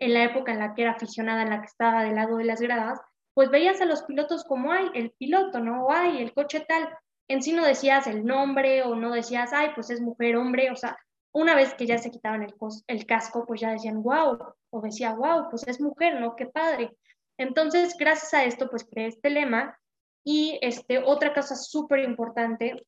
en 0.00 0.14
la 0.14 0.24
época 0.24 0.52
en 0.52 0.58
la 0.58 0.74
que 0.74 0.82
era 0.82 0.92
aficionada, 0.92 1.42
en 1.42 1.50
la 1.50 1.60
que 1.60 1.66
estaba 1.66 2.02
del 2.02 2.16
lado 2.16 2.36
de 2.38 2.44
las 2.44 2.60
gradas, 2.60 3.00
pues 3.34 3.50
veías 3.50 3.80
a 3.80 3.84
los 3.84 4.02
pilotos 4.02 4.44
como, 4.44 4.72
hay 4.72 4.90
el 4.94 5.12
piloto, 5.12 5.60
¿no? 5.60 5.86
O 5.86 5.92
ay, 5.92 6.20
el 6.20 6.34
coche 6.34 6.60
tal. 6.66 6.88
En 7.28 7.42
sí 7.42 7.52
no 7.52 7.64
decías 7.64 8.06
el 8.06 8.24
nombre 8.24 8.82
o 8.82 8.96
no 8.96 9.12
decías, 9.12 9.52
ay, 9.52 9.68
pues 9.74 9.90
es 9.90 10.00
mujer, 10.00 10.36
hombre. 10.36 10.70
O 10.70 10.76
sea, 10.76 10.98
una 11.32 11.54
vez 11.54 11.74
que 11.74 11.86
ya 11.86 11.98
se 11.98 12.10
quitaban 12.10 12.42
el, 12.42 12.54
el 12.88 13.06
casco, 13.06 13.44
pues 13.46 13.60
ya 13.60 13.70
decían, 13.70 14.02
wow. 14.02 14.54
O 14.70 14.80
decía, 14.80 15.14
wow, 15.14 15.48
pues 15.48 15.66
es 15.68 15.80
mujer, 15.80 16.20
¿no? 16.20 16.34
Qué 16.34 16.46
padre. 16.46 16.96
Entonces, 17.40 17.96
gracias 17.98 18.34
a 18.34 18.44
esto, 18.44 18.68
pues 18.68 18.84
creé 18.84 19.08
este 19.08 19.30
lema. 19.30 19.78
Y 20.24 20.58
este, 20.62 20.98
otra 20.98 21.32
cosa 21.32 21.56
súper 21.56 22.00
importante 22.00 22.86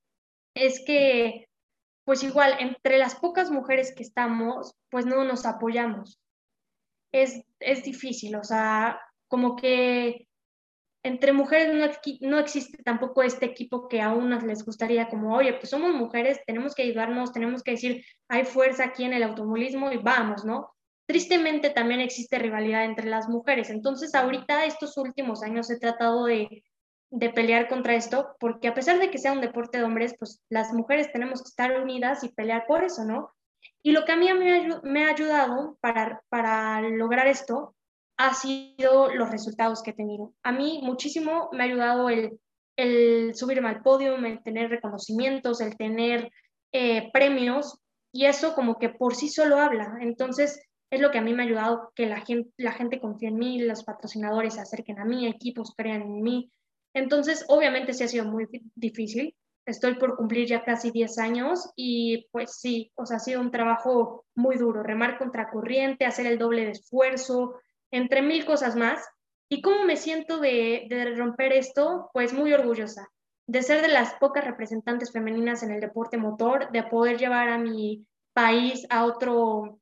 es 0.54 0.84
que, 0.84 1.48
pues 2.04 2.22
igual, 2.22 2.54
entre 2.60 2.98
las 2.98 3.14
pocas 3.14 3.50
mujeres 3.50 3.94
que 3.94 4.02
estamos, 4.02 4.74
pues 4.90 5.06
no 5.06 5.24
nos 5.24 5.46
apoyamos 5.46 6.22
es, 7.12 7.44
es 7.60 7.84
difícil, 7.84 8.34
o 8.36 8.42
sea, 8.42 9.00
como 9.28 9.54
que 9.56 10.26
entre 11.04 11.32
mujeres 11.32 11.74
no, 11.74 12.28
no, 12.28 12.38
existe 12.38 12.82
tampoco 12.82 13.22
este 13.22 13.46
equipo 13.46 13.88
que 13.88 14.00
a 14.00 14.12
unas 14.12 14.44
les 14.44 14.64
gustaría 14.64 15.08
como, 15.08 15.34
oye, 15.34 15.52
pues 15.54 15.70
somos 15.70 15.92
mujeres, 15.94 16.40
tenemos 16.46 16.74
que 16.74 16.82
ayudarnos, 16.82 17.32
tenemos 17.32 17.62
que 17.62 17.72
decir, 17.72 18.04
hay 18.28 18.44
fuerza 18.44 18.84
aquí 18.84 19.04
en 19.04 19.12
el 19.12 19.24
automovilismo 19.24 19.90
y 19.92 19.98
vamos, 19.98 20.44
¿no? 20.44 20.72
Tristemente 21.06 21.70
también 21.70 22.00
existe 22.00 22.38
rivalidad 22.38 22.84
entre 22.84 23.08
las 23.08 23.28
mujeres. 23.28 23.70
Entonces, 23.70 24.14
ahorita, 24.14 24.64
estos 24.64 24.96
últimos 24.96 25.42
años 25.42 25.70
he 25.70 25.78
tratado 25.78 26.24
de, 26.26 26.64
de 27.10 27.30
pelear 27.30 27.68
contra 27.68 27.94
esto, 27.94 28.36
porque 28.40 28.68
a 28.68 28.74
pesar 28.74 28.98
de 28.98 29.10
que 29.10 29.18
sea 29.18 29.32
un 29.32 29.40
deporte 29.40 29.78
de 29.78 29.84
hombres, 29.84 30.14
pues 30.18 30.40
las 30.48 30.72
mujeres 30.72 31.12
tenemos 31.12 31.42
que 31.42 31.48
estar 31.48 31.80
unidas 31.80 32.24
y 32.24 32.30
pelear 32.30 32.64
por 32.66 32.84
eso, 32.84 33.04
¿no? 33.04 33.32
Y 33.82 33.92
lo 33.92 34.04
que 34.04 34.12
a 34.12 34.16
mí 34.16 34.28
me, 34.82 35.04
ha 35.04 35.08
ayudado 35.08 35.76
para, 35.80 36.22
para 36.28 36.80
lograr 36.80 37.26
esto 37.26 37.74
ha 38.16 38.34
sido 38.34 39.12
los 39.14 39.30
resultados 39.30 39.82
que 39.82 39.90
he 39.90 39.94
tenido. 39.94 40.32
A 40.42 40.52
mí 40.52 40.80
muchísimo 40.82 41.48
me 41.52 41.64
ha 41.64 41.66
ayudado 41.66 42.08
el, 42.08 42.38
el 42.76 43.34
subirme 43.34 43.68
al 43.68 43.82
podio, 43.82 44.14
el 44.16 44.42
tener 44.42 44.70
reconocimientos, 44.70 45.60
el 45.60 45.76
tener 45.76 46.30
eh, 46.72 47.10
premios, 47.12 47.78
y 48.12 48.26
eso 48.26 48.54
como 48.54 48.78
que 48.78 48.90
por 48.90 49.14
sí 49.14 49.28
solo 49.28 49.58
habla. 49.58 49.98
Entonces, 50.00 50.60
es 50.92 51.00
lo 51.00 51.10
que 51.10 51.18
a 51.18 51.22
mí 51.22 51.34
me 51.34 51.42
ha 51.42 51.46
ayudado 51.46 51.90
que 51.96 52.06
la 52.06 52.20
gente, 52.20 53.00
confíe 53.00 53.28
en 53.28 53.38
mí, 53.38 53.58
los 53.60 53.82
patrocinadores 53.82 54.54
se 54.54 54.60
acerquen 54.60 55.00
a 55.00 55.04
mí, 55.04 55.26
equipos 55.26 55.74
crean 55.76 56.02
en 56.02 56.22
mí. 56.22 56.52
Entonces, 56.94 57.44
obviamente 57.48 57.94
sí 57.94 58.04
ha 58.04 58.08
sido 58.08 58.26
muy 58.26 58.46
difícil. 58.76 59.34
Estoy 59.66 59.94
por 59.94 60.16
cumplir 60.16 60.46
ya 60.46 60.64
casi 60.64 60.90
10 60.90 61.18
años 61.18 61.70
y 61.76 62.28
pues 62.30 62.56
sí, 62.60 62.92
o 62.94 63.06
sea, 63.06 63.16
ha 63.16 63.20
sido 63.20 63.40
un 63.40 63.50
trabajo 63.50 64.26
muy 64.34 64.56
duro, 64.56 64.82
remar 64.82 65.18
contra 65.18 65.50
corriente, 65.50 66.04
hacer 66.04 66.26
el 66.26 66.38
doble 66.38 66.66
de 66.66 66.72
esfuerzo, 66.72 67.54
entre 67.90 68.22
mil 68.22 68.44
cosas 68.44 68.76
más. 68.76 69.02
¿Y 69.48 69.62
cómo 69.62 69.84
me 69.84 69.96
siento 69.96 70.38
de 70.38 71.14
romper 71.16 71.52
esto? 71.52 72.10
Pues 72.12 72.32
muy 72.32 72.52
orgullosa 72.52 73.08
de 73.46 73.62
ser 73.62 73.82
de 73.82 73.88
las 73.88 74.14
pocas 74.14 74.44
representantes 74.44 75.12
femeninas 75.12 75.62
en 75.62 75.72
el 75.72 75.80
deporte 75.80 76.16
motor, 76.16 76.70
de 76.70 76.84
poder 76.84 77.18
llevar 77.18 77.48
a 77.48 77.58
mi 77.58 78.06
país 78.32 78.86
a 78.88 79.04
otro, 79.04 79.78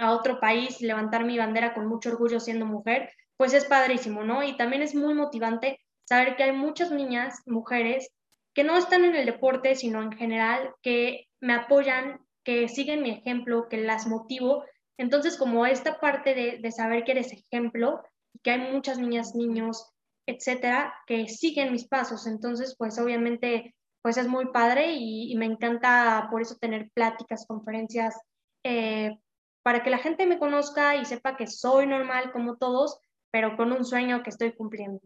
a 0.00 0.12
otro 0.12 0.40
país, 0.40 0.80
levantar 0.80 1.24
mi 1.24 1.38
bandera 1.38 1.74
con 1.74 1.86
mucho 1.86 2.10
orgullo 2.10 2.40
siendo 2.40 2.66
mujer, 2.66 3.10
pues 3.36 3.54
es 3.54 3.64
padrísimo, 3.64 4.24
¿no? 4.24 4.42
Y 4.42 4.56
también 4.56 4.82
es 4.82 4.94
muy 4.94 5.14
motivante 5.14 5.78
saber 6.04 6.36
que 6.36 6.44
hay 6.44 6.52
muchas 6.52 6.90
niñas, 6.90 7.40
mujeres, 7.46 8.10
que 8.54 8.64
no 8.64 8.76
están 8.76 9.04
en 9.04 9.14
el 9.14 9.26
deporte, 9.26 9.76
sino 9.76 10.02
en 10.02 10.12
general, 10.12 10.74
que 10.82 11.28
me 11.40 11.54
apoyan, 11.54 12.20
que 12.44 12.68
siguen 12.68 13.02
mi 13.02 13.10
ejemplo, 13.10 13.68
que 13.68 13.76
las 13.76 14.06
motivo. 14.06 14.64
Entonces, 14.98 15.36
como 15.36 15.66
esta 15.66 16.00
parte 16.00 16.34
de, 16.34 16.58
de 16.58 16.72
saber 16.72 17.04
que 17.04 17.12
eres 17.12 17.32
ejemplo, 17.32 18.02
y 18.32 18.40
que 18.40 18.50
hay 18.52 18.72
muchas 18.72 18.98
niñas, 18.98 19.34
niños, 19.34 19.90
etcétera, 20.26 20.94
que 21.06 21.28
siguen 21.28 21.72
mis 21.72 21.86
pasos. 21.86 22.26
Entonces, 22.26 22.74
pues 22.76 22.98
obviamente, 22.98 23.74
pues 24.02 24.16
es 24.16 24.28
muy 24.28 24.46
padre 24.46 24.94
y, 24.94 25.34
me 25.36 25.46
encanta 25.46 26.28
por 26.30 26.42
eso 26.42 26.56
tener 26.56 26.90
pláticas, 26.94 27.46
conferencias, 27.46 28.18
eh, 28.64 29.18
para 29.62 29.82
que 29.82 29.90
la 29.90 29.98
gente 29.98 30.26
me 30.26 30.38
conozca 30.38 30.96
y 30.96 31.04
sepa 31.04 31.36
que 31.36 31.46
soy 31.46 31.86
normal 31.86 32.32
como 32.32 32.56
todos, 32.56 32.98
pero 33.30 33.56
con 33.56 33.72
un 33.72 33.84
sueño 33.84 34.22
que 34.22 34.30
estoy 34.30 34.52
cumpliendo. 34.52 35.00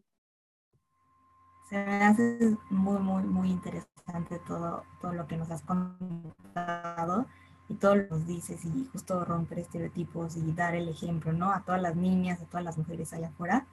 Se 1.68 1.76
me 1.76 2.04
hace 2.04 2.56
muy, 2.70 3.00
muy, 3.00 3.22
muy 3.22 3.50
interesante 3.50 4.38
todo, 4.46 4.84
todo 5.00 5.12
lo 5.12 5.26
que 5.26 5.36
nos 5.36 5.50
has 5.50 5.62
contado 5.62 7.26
y 7.68 7.74
todo 7.74 7.96
lo 7.96 8.04
que 8.04 8.10
nos 8.10 8.26
dices 8.26 8.64
y 8.64 8.86
justo 8.92 9.24
romper 9.24 9.60
estereotipos 9.60 10.36
y 10.36 10.52
dar 10.52 10.74
el 10.74 10.88
ejemplo, 10.88 11.32
¿no? 11.32 11.50
A 11.50 11.62
todas 11.62 11.80
las 11.80 11.96
niñas, 11.96 12.40
a 12.40 12.44
todas 12.44 12.64
las 12.64 12.78
mujeres 12.78 13.12
allá 13.12 13.28
afuera. 13.28 13.66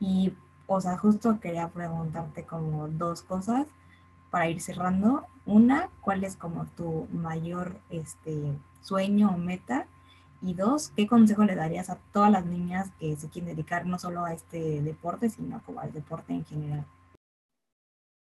Y, 0.00 0.34
o 0.66 0.80
sea, 0.80 0.98
justo 0.98 1.38
quería 1.40 1.68
preguntarte 1.68 2.44
como 2.44 2.88
dos 2.88 3.22
cosas 3.22 3.66
para 4.30 4.48
ir 4.48 4.60
cerrando. 4.60 5.26
Una, 5.46 5.88
¿cuál 6.00 6.24
es 6.24 6.36
como 6.36 6.66
tu 6.66 7.06
mayor 7.12 7.76
este, 7.90 8.58
sueño 8.82 9.30
o 9.30 9.38
meta? 9.38 9.86
Y 10.42 10.54
dos, 10.54 10.90
¿qué 10.96 11.06
consejo 11.06 11.44
le 11.44 11.54
darías 11.54 11.90
a 11.90 11.98
todas 12.12 12.30
las 12.30 12.46
niñas 12.46 12.90
que 12.98 13.14
se 13.16 13.28
quieren 13.28 13.54
dedicar 13.54 13.84
no 13.86 13.98
solo 13.98 14.24
a 14.24 14.32
este 14.32 14.80
deporte, 14.80 15.28
sino 15.28 15.62
como 15.64 15.80
al 15.80 15.92
deporte 15.92 16.32
en 16.32 16.44
general? 16.44 16.86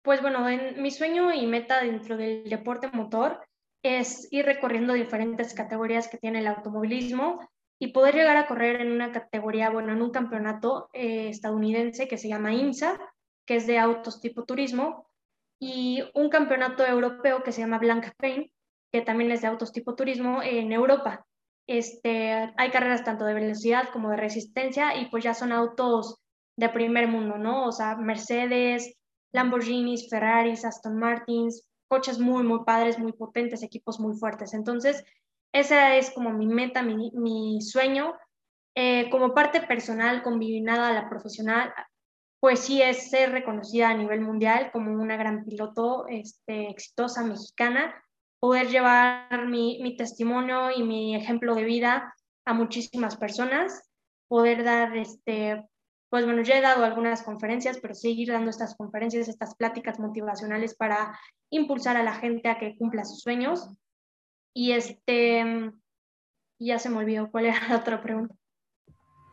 Pues 0.03 0.21
bueno, 0.21 0.47
en, 0.49 0.81
mi 0.81 0.91
sueño 0.91 1.31
y 1.33 1.45
meta 1.45 1.81
dentro 1.81 2.17
del 2.17 2.49
deporte 2.49 2.89
motor 2.91 3.41
es 3.83 4.27
ir 4.31 4.45
recorriendo 4.45 4.93
diferentes 4.93 5.53
categorías 5.53 6.07
que 6.07 6.17
tiene 6.17 6.39
el 6.39 6.47
automovilismo 6.47 7.39
y 7.79 7.93
poder 7.93 8.15
llegar 8.15 8.37
a 8.37 8.47
correr 8.47 8.81
en 8.81 8.91
una 8.91 9.11
categoría, 9.11 9.69
bueno, 9.69 9.93
en 9.93 10.01
un 10.01 10.11
campeonato 10.11 10.89
eh, 10.93 11.29
estadounidense 11.29 12.07
que 12.07 12.17
se 12.17 12.27
llama 12.27 12.53
IMSA, 12.53 12.99
que 13.45 13.55
es 13.55 13.67
de 13.67 13.77
autos 13.77 14.19
tipo 14.19 14.43
turismo, 14.43 15.07
y 15.61 16.03
un 16.13 16.29
campeonato 16.29 16.85
europeo 16.85 17.43
que 17.43 17.51
se 17.51 17.61
llama 17.61 17.79
Blanca 17.79 18.13
Pain, 18.17 18.51
que 18.91 19.01
también 19.01 19.31
es 19.31 19.41
de 19.41 19.47
autos 19.47 19.71
tipo 19.71 19.95
turismo 19.95 20.41
en 20.41 20.71
Europa. 20.71 21.25
Este, 21.71 22.51
hay 22.57 22.71
carreras 22.71 23.03
tanto 23.03 23.25
de 23.25 23.35
velocidad 23.35 23.89
como 23.93 24.09
de 24.09 24.17
resistencia 24.17 24.99
y 24.99 25.05
pues 25.05 25.23
ya 25.23 25.35
son 25.35 25.51
autos 25.51 26.19
de 26.57 26.67
primer 26.69 27.07
mundo, 27.07 27.37
¿no? 27.37 27.67
O 27.67 27.71
sea, 27.71 27.95
Mercedes, 27.95 28.97
Lamborghinis, 29.31 30.09
Ferraris, 30.09 30.65
Aston 30.65 30.97
Martins, 30.97 31.69
coches 31.87 32.17
muy, 32.17 32.41
muy 32.41 32.63
padres, 32.65 32.97
muy 32.97 33.11
potentes, 33.11 33.61
equipos 33.61 33.99
muy 33.99 34.17
fuertes. 34.17 34.55
Entonces, 34.55 35.03
esa 35.53 35.95
es 35.95 36.09
como 36.09 36.31
mi 36.31 36.47
meta, 36.47 36.81
mi, 36.81 37.11
mi 37.13 37.61
sueño. 37.61 38.15
Eh, 38.73 39.07
como 39.11 39.35
parte 39.35 39.61
personal, 39.61 40.23
combinada 40.23 40.87
a 40.87 40.93
la 40.93 41.07
profesional, 41.07 41.71
pues 42.39 42.61
sí 42.61 42.81
es 42.81 43.11
ser 43.11 43.31
reconocida 43.31 43.89
a 43.89 43.93
nivel 43.93 44.21
mundial 44.21 44.71
como 44.71 44.91
una 44.91 45.17
gran 45.17 45.45
piloto 45.45 46.07
este, 46.07 46.67
exitosa 46.71 47.23
mexicana 47.23 47.93
poder 48.39 48.67
llevar 48.69 49.47
mi, 49.47 49.79
mi, 49.81 49.97
testimonio 49.97 50.71
y 50.71 50.83
mi 50.83 51.15
ejemplo 51.15 51.55
de 51.55 51.63
vida 51.63 52.13
a 52.45 52.53
muchísimas 52.53 53.17
personas, 53.17 53.89
poder 54.27 54.63
dar, 54.63 54.95
este, 54.97 55.65
pues 56.09 56.25
bueno, 56.25 56.41
ya 56.41 56.57
he 56.57 56.61
dado 56.61 56.85
algunas 56.85 57.23
conferencias, 57.23 57.79
pero 57.81 57.93
seguir 57.93 58.29
dando 58.29 58.49
estas 58.49 58.75
conferencias, 58.75 59.27
estas 59.27 59.55
pláticas 59.55 59.99
motivacionales 59.99 60.75
para 60.75 61.19
impulsar 61.51 61.97
a 61.97 62.03
la 62.03 62.13
gente 62.13 62.49
a 62.49 62.57
que 62.57 62.77
cumpla 62.77 63.05
sus 63.05 63.21
sueños. 63.21 63.67
Y 64.53 64.71
este, 64.71 65.71
ya 66.59 66.79
se 66.79 66.89
me 66.89 66.97
olvidó 66.97 67.29
cuál 67.29 67.45
era 67.47 67.67
la 67.67 67.77
otra 67.77 68.01
pregunta 68.01 68.35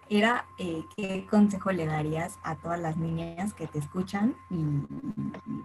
era 0.08 0.46
eh, 0.58 0.84
qué 0.96 1.26
consejo 1.28 1.72
le 1.72 1.86
darías 1.86 2.38
a 2.42 2.56
todas 2.56 2.80
las 2.80 2.96
niñas 2.96 3.52
que 3.54 3.66
te 3.66 3.78
escuchan 3.78 4.36
y, 4.50 4.54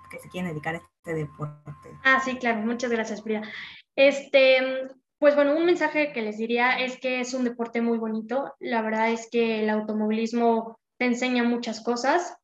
que 0.10 0.19
se 0.19 0.30
quieren 0.30 0.51
dedicar 0.51 0.75
a 0.75 0.77
este 0.77 1.13
deporte. 1.13 1.89
Ah, 2.04 2.21
sí, 2.23 2.36
claro, 2.38 2.62
muchas 2.62 2.91
gracias, 2.91 3.21
Frida. 3.21 3.43
Este, 3.95 4.88
pues 5.19 5.36
bueno, 5.36 5.56
un 5.56 5.65
mensaje 5.65 6.12
que 6.13 6.21
les 6.21 6.38
diría 6.38 6.80
es 6.80 6.99
que 6.99 7.19
es 7.19 7.34
un 7.34 7.43
deporte 7.43 7.82
muy 7.82 7.97
bonito. 7.97 8.56
La 8.60 8.82
verdad 8.82 9.12
es 9.12 9.30
que 9.32 9.63
el 9.63 9.69
automovilismo 9.69 10.80
te 10.97 11.06
enseña 11.06 11.43
muchas 11.43 11.82
cosas. 11.82 12.36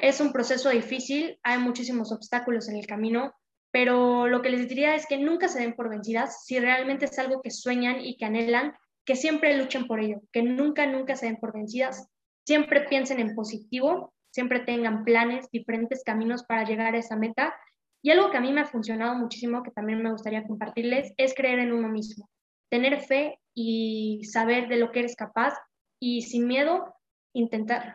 Es 0.00 0.20
un 0.20 0.32
proceso 0.32 0.68
difícil, 0.68 1.38
hay 1.42 1.58
muchísimos 1.58 2.12
obstáculos 2.12 2.68
en 2.68 2.76
el 2.76 2.86
camino, 2.86 3.32
pero 3.70 4.26
lo 4.26 4.42
que 4.42 4.50
les 4.50 4.68
diría 4.68 4.94
es 4.94 5.06
que 5.06 5.16
nunca 5.16 5.48
se 5.48 5.60
den 5.60 5.74
por 5.74 5.88
vencidas. 5.88 6.44
Si 6.44 6.58
realmente 6.58 7.06
es 7.06 7.18
algo 7.18 7.40
que 7.40 7.50
sueñan 7.50 8.00
y 8.00 8.16
que 8.16 8.26
anhelan, 8.26 8.74
que 9.06 9.16
siempre 9.16 9.56
luchen 9.56 9.86
por 9.86 10.00
ello, 10.00 10.20
que 10.32 10.42
nunca, 10.42 10.84
nunca 10.84 11.14
se 11.14 11.26
den 11.26 11.36
por 11.36 11.54
vencidas, 11.54 12.08
siempre 12.44 12.82
piensen 12.88 13.20
en 13.20 13.34
positivo, 13.34 14.12
siempre 14.32 14.60
tengan 14.60 15.04
planes, 15.04 15.48
diferentes 15.50 16.02
caminos 16.04 16.42
para 16.44 16.64
llegar 16.64 16.94
a 16.94 16.98
esa 16.98 17.16
meta. 17.16 17.54
Y 18.02 18.10
algo 18.10 18.30
que 18.30 18.36
a 18.36 18.40
mí 18.40 18.52
me 18.52 18.60
ha 18.60 18.66
funcionado 18.66 19.14
muchísimo, 19.14 19.62
que 19.62 19.70
también 19.70 20.02
me 20.02 20.10
gustaría 20.10 20.46
compartirles, 20.46 21.14
es 21.16 21.34
creer 21.34 21.60
en 21.60 21.72
uno 21.72 21.88
mismo, 21.88 22.28
tener 22.68 23.00
fe 23.00 23.38
y 23.54 24.22
saber 24.24 24.68
de 24.68 24.76
lo 24.76 24.90
que 24.90 24.98
eres 24.98 25.16
capaz 25.16 25.54
y 26.00 26.22
sin 26.22 26.46
miedo 26.46 26.94
intentarlo. 27.32 27.94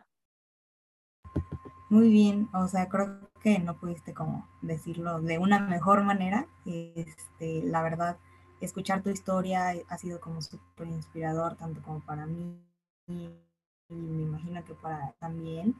Muy 1.89 2.10
bien, 2.10 2.47
o 2.54 2.67
sea, 2.67 2.88
creo 2.88 3.30
que 3.43 3.60
no 3.60 3.78
pudiste 3.78 4.13
como 4.13 4.47
decirlo 4.62 5.21
de 5.21 5.38
una 5.39 5.60
mejor 5.60 6.04
manera. 6.04 6.47
Este, 6.65 7.62
la 7.63 7.84
verdad, 7.84 8.17
escuchar 8.65 9.02
tu 9.02 9.10
historia 9.10 9.74
ha 9.88 9.97
sido 9.97 10.19
como 10.19 10.41
súper 10.41 10.88
inspirador, 10.88 11.56
tanto 11.56 11.82
como 11.82 12.00
para 12.02 12.26
mí 12.26 12.60
y 13.08 13.93
me 13.93 14.24
imagino 14.24 14.63
que 14.63 14.74
para 14.74 15.13
también. 15.19 15.76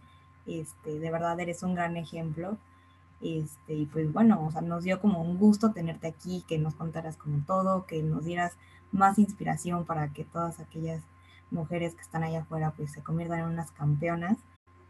Este, 0.46 1.00
de 1.00 1.12
verdad 1.12 1.40
eres 1.40 1.64
un 1.64 1.76
gran 1.76 1.98
ejemplo. 1.98 2.58
Este, 3.22 3.74
y 3.74 3.86
pues 3.86 4.12
bueno, 4.12 4.44
o 4.46 4.52
sea, 4.52 4.62
nos 4.62 4.84
dio 4.84 5.00
como 5.00 5.22
un 5.22 5.38
gusto 5.38 5.72
tenerte 5.72 6.08
aquí, 6.08 6.44
que 6.48 6.58
nos 6.58 6.76
contaras 6.76 7.18
como 7.18 7.46
todo, 7.46 7.86
que 7.86 8.02
nos 8.02 8.26
dieras 8.26 8.54
más 8.92 9.20
inspiración 9.20 9.86
para 9.86 10.12
que 10.12 10.26
todas 10.26 10.60
aquellas 10.60 11.04
mujeres 11.52 11.94
que 11.94 12.02
están 12.02 12.24
allá 12.24 12.42
afuera 12.42 12.74
pues 12.76 12.92
se 12.92 13.04
conviertan 13.04 13.40
en 13.40 13.46
unas 13.46 13.72
campeonas. 13.72 14.38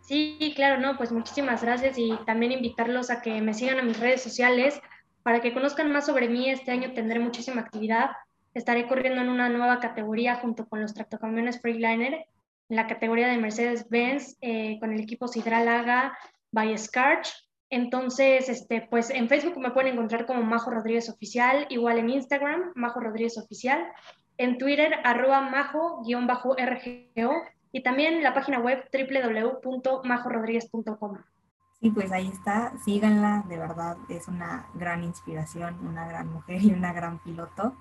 Sí, 0.02 0.54
claro, 0.56 0.82
no, 0.82 0.98
pues 0.98 1.12
muchísimas 1.12 1.62
gracias 1.62 1.98
y 1.98 2.18
también 2.26 2.52
invitarlos 2.52 3.10
a 3.10 3.22
que 3.22 3.40
me 3.42 3.54
sigan 3.54 3.80
a 3.80 3.84
mis 3.84 4.00
redes 4.00 4.22
sociales, 4.22 4.82
para 5.24 5.42
que 5.42 5.54
conozcan 5.54 5.92
más 5.92 6.06
sobre 6.06 6.30
mí, 6.30 6.50
este 6.50 6.72
año 6.72 6.94
tendré 6.94 7.20
muchísima 7.20 7.62
actividad. 7.62 8.12
Estaré 8.54 8.88
corriendo 8.88 9.22
en 9.22 9.30
una 9.30 9.50
nueva 9.50 9.80
categoría 9.80 10.36
junto 10.36 10.68
con 10.68 10.82
los 10.82 10.94
tractocamiones 10.94 11.60
Freightliner, 11.62 12.26
en 12.70 12.76
la 12.76 12.88
categoría 12.88 13.28
de 13.28 13.38
Mercedes-Benz, 13.38 14.38
eh, 14.42 14.78
con 14.80 14.94
el 14.94 15.02
equipo 15.02 15.28
Sidralaga 15.28 16.18
by 16.52 16.78
Scarch. 16.78 17.34
Entonces, 17.70 18.50
este, 18.50 18.88
pues 18.90 19.10
en 19.10 19.30
Facebook 19.30 19.58
me 19.58 19.72
pueden 19.72 19.94
encontrar 19.94 20.26
como 20.26 20.44
Majo 20.44 20.72
Rodríguez 20.72 21.10
Oficial, 21.10 21.66
igual 21.70 22.00
en 22.00 22.10
Instagram, 22.10 22.74
Majo 22.76 23.00
Rodríguez 23.00 23.38
Oficial, 23.38 23.88
en 24.38 24.58
Twitter, 24.58 24.94
arroba 25.04 25.42
majo-rgo, 25.42 27.44
y 27.72 27.84
también 27.84 28.24
la 28.24 28.34
página 28.34 28.60
web 28.60 28.84
www.majorodríguez.com. 28.92 31.18
Y 31.84 31.90
pues 31.90 32.12
ahí 32.12 32.28
está, 32.28 32.74
síganla, 32.86 33.44
de 33.50 33.58
verdad 33.58 33.98
es 34.08 34.28
una 34.28 34.68
gran 34.76 35.04
inspiración, 35.04 35.76
una 35.84 36.08
gran 36.08 36.32
mujer 36.32 36.62
y 36.62 36.72
una 36.72 36.94
gran 36.94 37.18
piloto. 37.18 37.76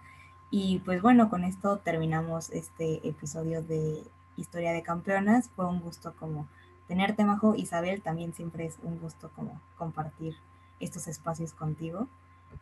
Y 0.50 0.78
pues 0.80 1.02
bueno, 1.02 1.28
con 1.28 1.44
esto 1.44 1.78
terminamos 1.78 2.48
este 2.50 3.06
episodio 3.06 3.62
de 3.62 4.02
Historia 4.36 4.72
de 4.72 4.82
Campeonas. 4.82 5.50
Fue 5.54 5.66
un 5.66 5.80
gusto 5.80 6.14
como 6.18 6.48
tenerte, 6.88 7.24
Majo. 7.24 7.54
Isabel, 7.54 8.00
también 8.00 8.32
siempre 8.32 8.64
es 8.64 8.78
un 8.82 8.98
gusto 8.98 9.30
como 9.36 9.60
compartir 9.76 10.34
estos 10.80 11.06
espacios 11.06 11.52
contigo. 11.52 12.08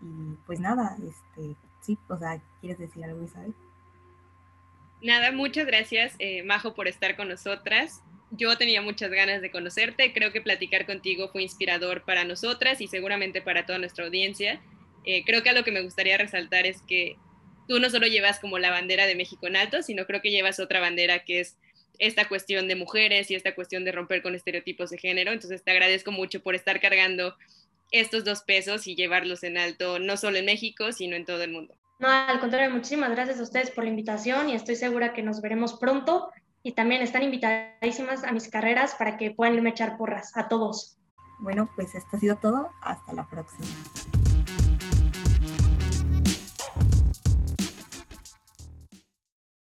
Y 0.03 0.35
pues 0.45 0.59
nada, 0.59 0.97
este, 1.09 1.55
sí, 1.81 1.97
o 2.09 2.17
sea, 2.17 2.41
¿quieres 2.61 2.79
decir 2.79 3.05
algo, 3.05 3.23
Isabel? 3.23 3.55
Nada, 5.01 5.31
muchas 5.31 5.67
gracias, 5.67 6.17
eh, 6.19 6.43
Majo, 6.43 6.75
por 6.75 6.89
estar 6.89 7.17
con 7.17 7.29
nosotras. 7.29 8.03
Yo 8.31 8.57
tenía 8.59 8.83
muchas 8.83 9.11
ganas 9.11 9.41
de 9.41 9.51
conocerte, 9.51 10.13
creo 10.13 10.33
que 10.33 10.41
platicar 10.41 10.85
contigo 10.87 11.29
fue 11.29 11.43
inspirador 11.43 12.05
para 12.05 12.25
nosotras 12.25 12.81
y 12.81 12.87
seguramente 12.87 13.41
para 13.41 13.65
toda 13.65 13.79
nuestra 13.79 14.05
audiencia. 14.05 14.61
Eh, 15.05 15.25
creo 15.25 15.43
que 15.43 15.51
a 15.51 15.55
lo 15.55 15.65
que 15.65 15.73
me 15.73 15.83
gustaría 15.83 16.19
resaltar 16.19 16.67
es 16.67 16.83
que 16.83 17.17
tú 17.67 17.81
no 17.81 17.89
solo 17.89 18.07
llevas 18.07 18.39
como 18.41 18.59
la 18.59 18.71
bandera 18.71 19.07
de 19.07 19.15
México 19.15 19.47
en 19.47 19.57
alto, 19.57 19.83
sino 19.83 20.07
creo 20.07 20.21
que 20.21 20.31
llevas 20.31 20.61
otra 20.61 20.81
bandera 20.81 21.21
que 21.21 21.41
es 21.41 21.57
esta 21.99 22.29
cuestión 22.29 22.69
de 22.69 22.77
mujeres 22.77 23.31
y 23.31 23.35
esta 23.35 23.55
cuestión 23.55 23.85
de 23.85 23.93
romper 23.93 24.23
con 24.23 24.35
estereotipos 24.35 24.91
de 24.91 24.99
género. 24.99 25.33
Entonces 25.33 25.65
te 25.65 25.71
agradezco 25.71 26.13
mucho 26.13 26.43
por 26.43 26.55
estar 26.55 26.81
cargando 26.81 27.37
estos 27.91 28.25
dos 28.25 28.43
pesos 28.43 28.87
y 28.87 28.95
llevarlos 28.95 29.43
en 29.43 29.59
alto, 29.59 29.99
no 29.99 30.17
solo 30.17 30.39
en 30.39 30.45
México, 30.45 30.93
sino 30.93 31.17
en 31.17 31.25
todo 31.25 31.43
el 31.43 31.53
mundo. 31.53 31.75
No, 31.99 32.09
al 32.09 32.39
contrario, 32.39 32.71
muchísimas 32.71 33.11
gracias 33.11 33.41
a 33.41 33.43
ustedes 33.43 33.71
por 33.71 33.85
la 33.85 33.91
invitación 33.91 34.51
y 34.51 34.55
estoy 34.55 34.77
segura 34.77 35.13
que 35.13 35.23
nos 35.23 35.41
veremos 35.41 35.75
pronto 35.75 36.31
y 36.69 36.73
también 36.73 37.01
están 37.01 37.23
invitadísimas 37.23 38.25
a 38.25 38.33
mis 38.33 38.47
carreras 38.51 38.95
para 38.95 39.17
que 39.17 39.31
puedan 39.31 39.55
irme 39.55 39.71
a 39.71 39.73
echar 39.73 39.97
porras 39.97 40.37
a 40.37 40.49
todos. 40.49 40.99
Bueno, 41.39 41.71
pues 41.75 41.95
esto 41.95 42.19
ha 42.19 42.21
sido 42.21 42.37
todo. 42.37 42.69
Hasta 42.83 43.15
la 43.15 43.27
próxima. 43.27 43.67